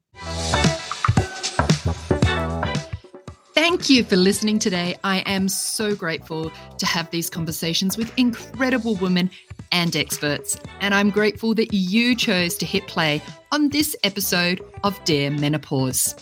Thank 3.53 3.89
you 3.89 4.03
for 4.03 4.15
listening 4.15 4.59
today. 4.59 4.95
I 5.03 5.17
am 5.25 5.49
so 5.49 5.95
grateful 5.95 6.51
to 6.77 6.85
have 6.85 7.09
these 7.11 7.29
conversations 7.29 7.97
with 7.97 8.11
incredible 8.17 8.95
women 8.95 9.29
and 9.71 9.95
experts. 9.95 10.57
And 10.79 10.93
I'm 10.93 11.09
grateful 11.09 11.53
that 11.55 11.73
you 11.73 12.15
chose 12.15 12.55
to 12.57 12.65
hit 12.65 12.87
play 12.87 13.21
on 13.51 13.69
this 13.69 13.95
episode 14.03 14.61
of 14.83 15.03
Dear 15.03 15.31
Menopause. 15.31 16.15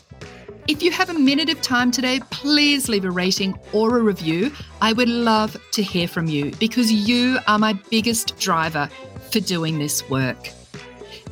If 0.66 0.82
you 0.82 0.92
have 0.92 1.10
a 1.10 1.14
minute 1.14 1.50
of 1.50 1.62
time 1.62 1.92
today, 1.92 2.22
please 2.32 2.88
leave 2.88 3.04
a 3.04 3.12
rating 3.12 3.60
or 3.74 3.98
a 3.98 4.02
review. 4.02 4.50
I 4.82 4.94
would 4.94 5.10
love 5.10 5.58
to 5.72 5.84
hear 5.84 6.08
from 6.08 6.28
you 6.28 6.52
because 6.52 6.90
you 6.90 7.40
are 7.48 7.60
my 7.60 7.74
biggest 7.90 8.40
driver 8.40 8.90
for 9.30 9.42
doing 9.42 9.78
this 9.78 10.10
work. 10.10 10.52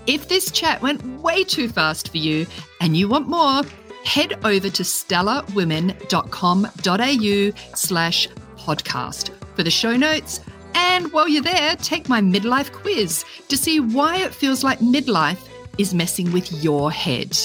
If 0.05 0.27
this 0.27 0.51
chat 0.51 0.81
went 0.81 1.01
way 1.21 1.45
too 1.45 1.69
fast 1.69 2.09
for 2.09 2.17
you 2.17 2.45
and 2.81 2.97
you 2.97 3.07
want 3.07 3.29
more, 3.29 3.61
head 4.03 4.33
over 4.43 4.69
to 4.69 4.83
stellarwomen.com.au 4.83 7.75
slash 7.75 8.27
podcast 8.57 9.29
for 9.55 9.63
the 9.63 9.71
show 9.71 9.95
notes. 9.95 10.41
And 10.75 11.09
while 11.13 11.29
you're 11.29 11.41
there, 11.41 11.77
take 11.77 12.09
my 12.09 12.19
midlife 12.19 12.73
quiz 12.73 13.23
to 13.47 13.55
see 13.55 13.79
why 13.79 14.17
it 14.17 14.33
feels 14.33 14.61
like 14.61 14.79
midlife 14.79 15.47
is 15.77 15.93
messing 15.93 16.33
with 16.33 16.51
your 16.61 16.91
head. 16.91 17.37